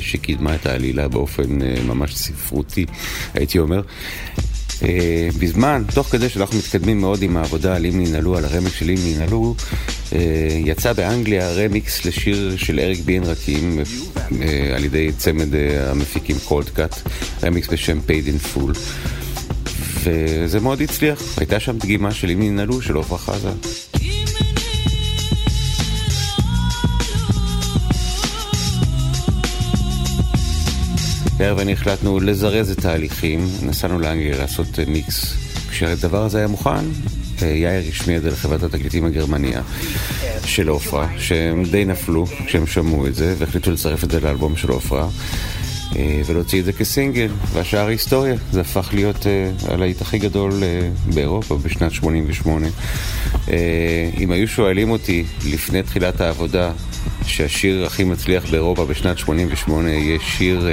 [0.00, 2.86] שקידמה את העלילה באופן ממש ספרותי,
[3.34, 3.82] הייתי אומר.
[5.38, 8.98] בזמן, תוך כדי שאנחנו מתקדמים מאוד עם העבודה על אם ננעלו, על הרמיקס של אם
[9.06, 9.54] ננעלו,
[10.64, 13.82] יצא באנגליה רמיקס לשיר של אריק בין רקים,
[14.40, 17.00] אה, על ידי צמד אה, המפיקים קולדקאט,
[17.42, 18.78] רמיקס בשם Paid in Full.
[20.04, 23.50] וזה מאוד הצליח, הייתה שם דגימה של אם ננעלו של עופרה חזה.
[31.36, 35.34] בערב אני החלטנו לזרז את ההליכים, נסענו לאנגליה לעשות מיקס.
[35.70, 36.84] כשהדבר הזה היה מוכן,
[37.42, 39.62] יאיר השמיע את זה לחברת התקליטים הגרמניה
[40.44, 44.68] של עופרה, שהם די נפלו כשהם שמעו את זה, והחליטו לצרף את זה לאלבום של
[44.68, 45.08] עופרה.
[45.96, 48.34] אה, ולהוציא את זה כסינגל, והשאר היסטוריה.
[48.52, 52.66] זה הפך להיות uh, הלהיט הכי גדול uh, באירופה בשנת 88.
[52.66, 53.50] Uh,
[54.18, 56.72] אם היו שואלים אותי לפני תחילת העבודה
[57.26, 60.68] שהשיר הכי מצליח באירופה בשנת 88 יהיה שיר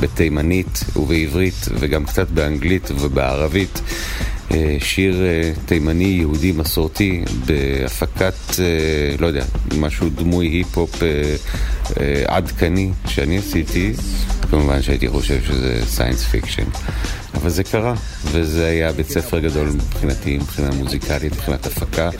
[0.00, 4.39] בתימנית ובעברית וגם קצת באנגלית ובערבית, אה,
[4.78, 9.44] שיר אה, תימני יהודי מסורתי בהפקת, אה, לא יודע,
[9.78, 11.02] משהו דמוי היפ-הופ
[12.26, 13.92] עדכני שאני עשיתי,
[14.50, 16.64] כמובן שהייתי חושב שזה science fiction.
[17.34, 17.94] אבל זה קרה,
[18.24, 22.10] וזה היה בית ספר גדול מבחינתי, מבחינה מוזיקלית, מבחינת הפקה,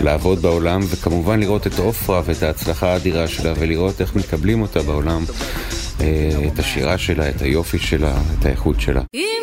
[0.00, 5.24] לעבוד בעולם, וכמובן לראות את עופרה ואת ההצלחה האדירה שלה, ולראות איך מקבלים אותה בעולם,
[5.98, 9.02] את השירה שלה, את היופי שלה, את האיכות שלה.
[9.14, 9.42] אם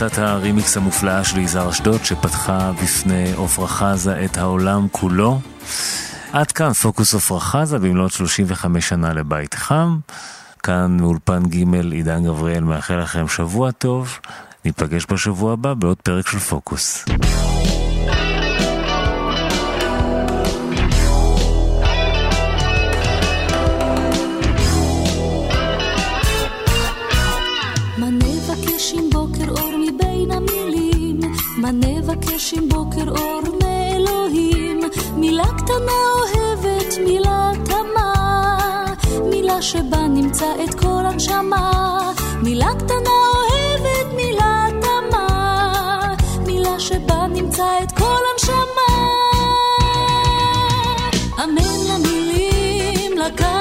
[0.00, 5.40] גרסת הרימיקס המופלאה של יזהר אשדוד שפתחה בפני עפרה חזה את העולם כולו.
[6.32, 9.98] עד כאן פוקוס עפרה חזה במלאת 35 שנה לבית חם.
[10.62, 14.18] כאן מאולפן ג' עידן גבריאל מאחל לכם שבוע טוב.
[14.64, 17.04] ניפגש בשבוע הבא בעוד פרק של פוקוס.
[39.60, 41.98] שבה נמצא את כל הנשמה.
[42.42, 46.14] מילה קטנה אוהבת, מילה תמה,
[46.46, 48.90] מילה שבה נמצא את כל הנשמה.
[51.44, 53.57] אמן למילים, לכוונות,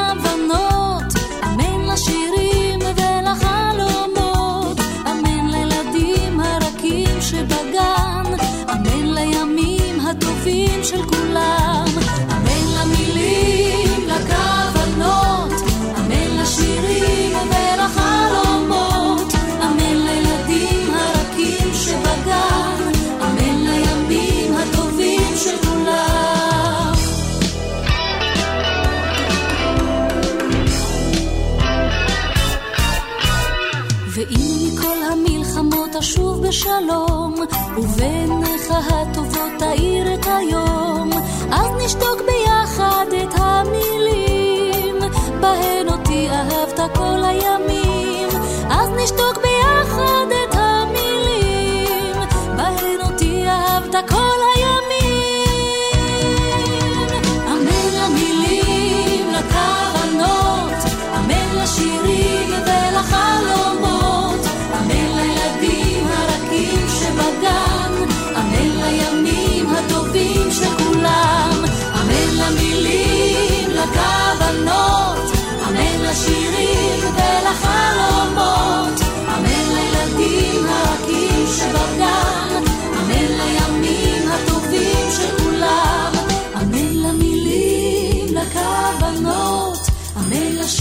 [36.00, 37.36] אשוב בשלום,
[37.78, 41.10] ובעיניך הטובות תאיר את היום,
[41.52, 45.00] אז נשתוק ביחד את המילים,
[45.42, 48.30] בהן אותי אהבת כל הימים,
[48.70, 49.47] אז נשתוק ביחד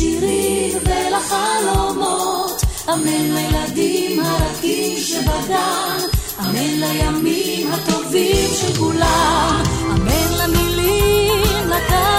[0.07, 2.62] לשירים ולחלומות,
[2.93, 5.99] אמן לילדים הרכים שבגן,
[6.41, 12.15] אמן לימים הטובים של כולם, אמן למילים, לכוונות,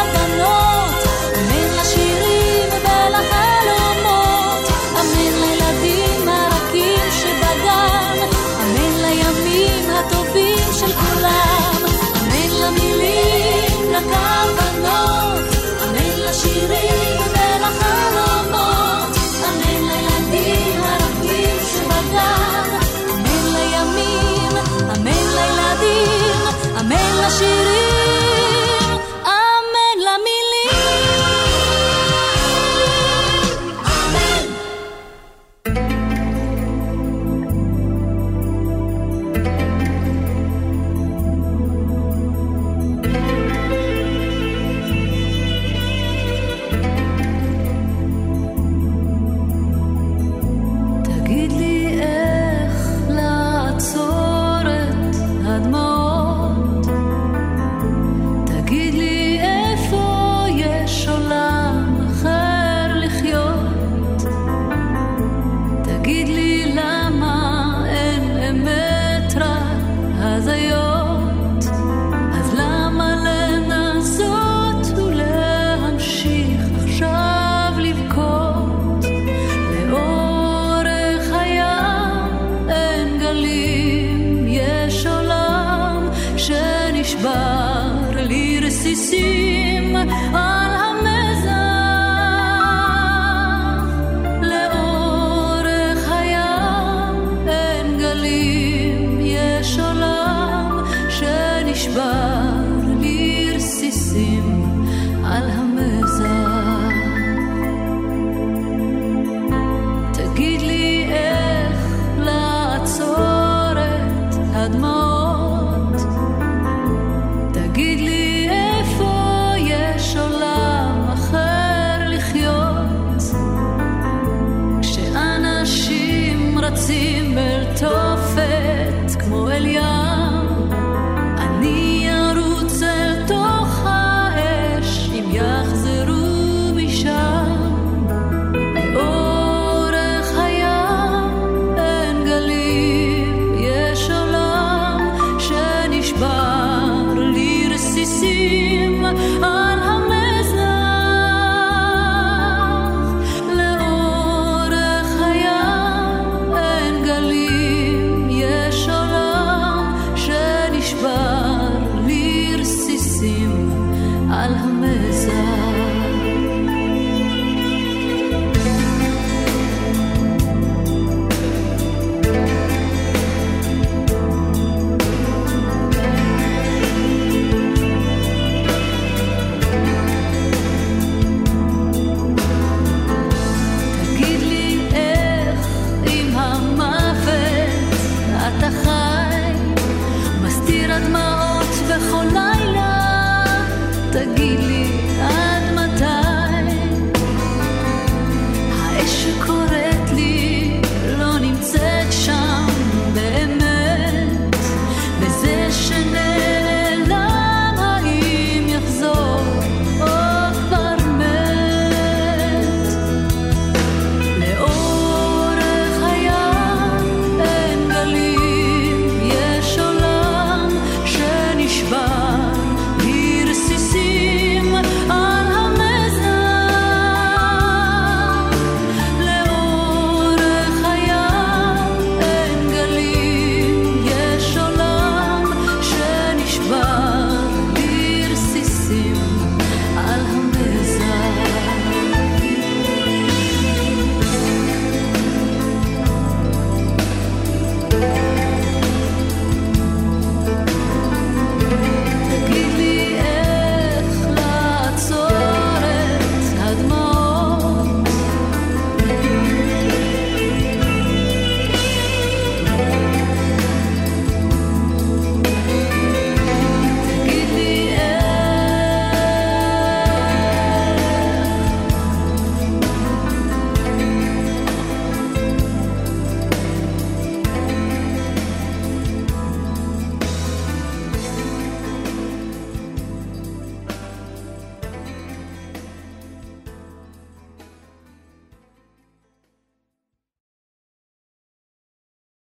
[87.08, 89.96] שנשבר לרסיסים
[90.34, 91.67] על המזח.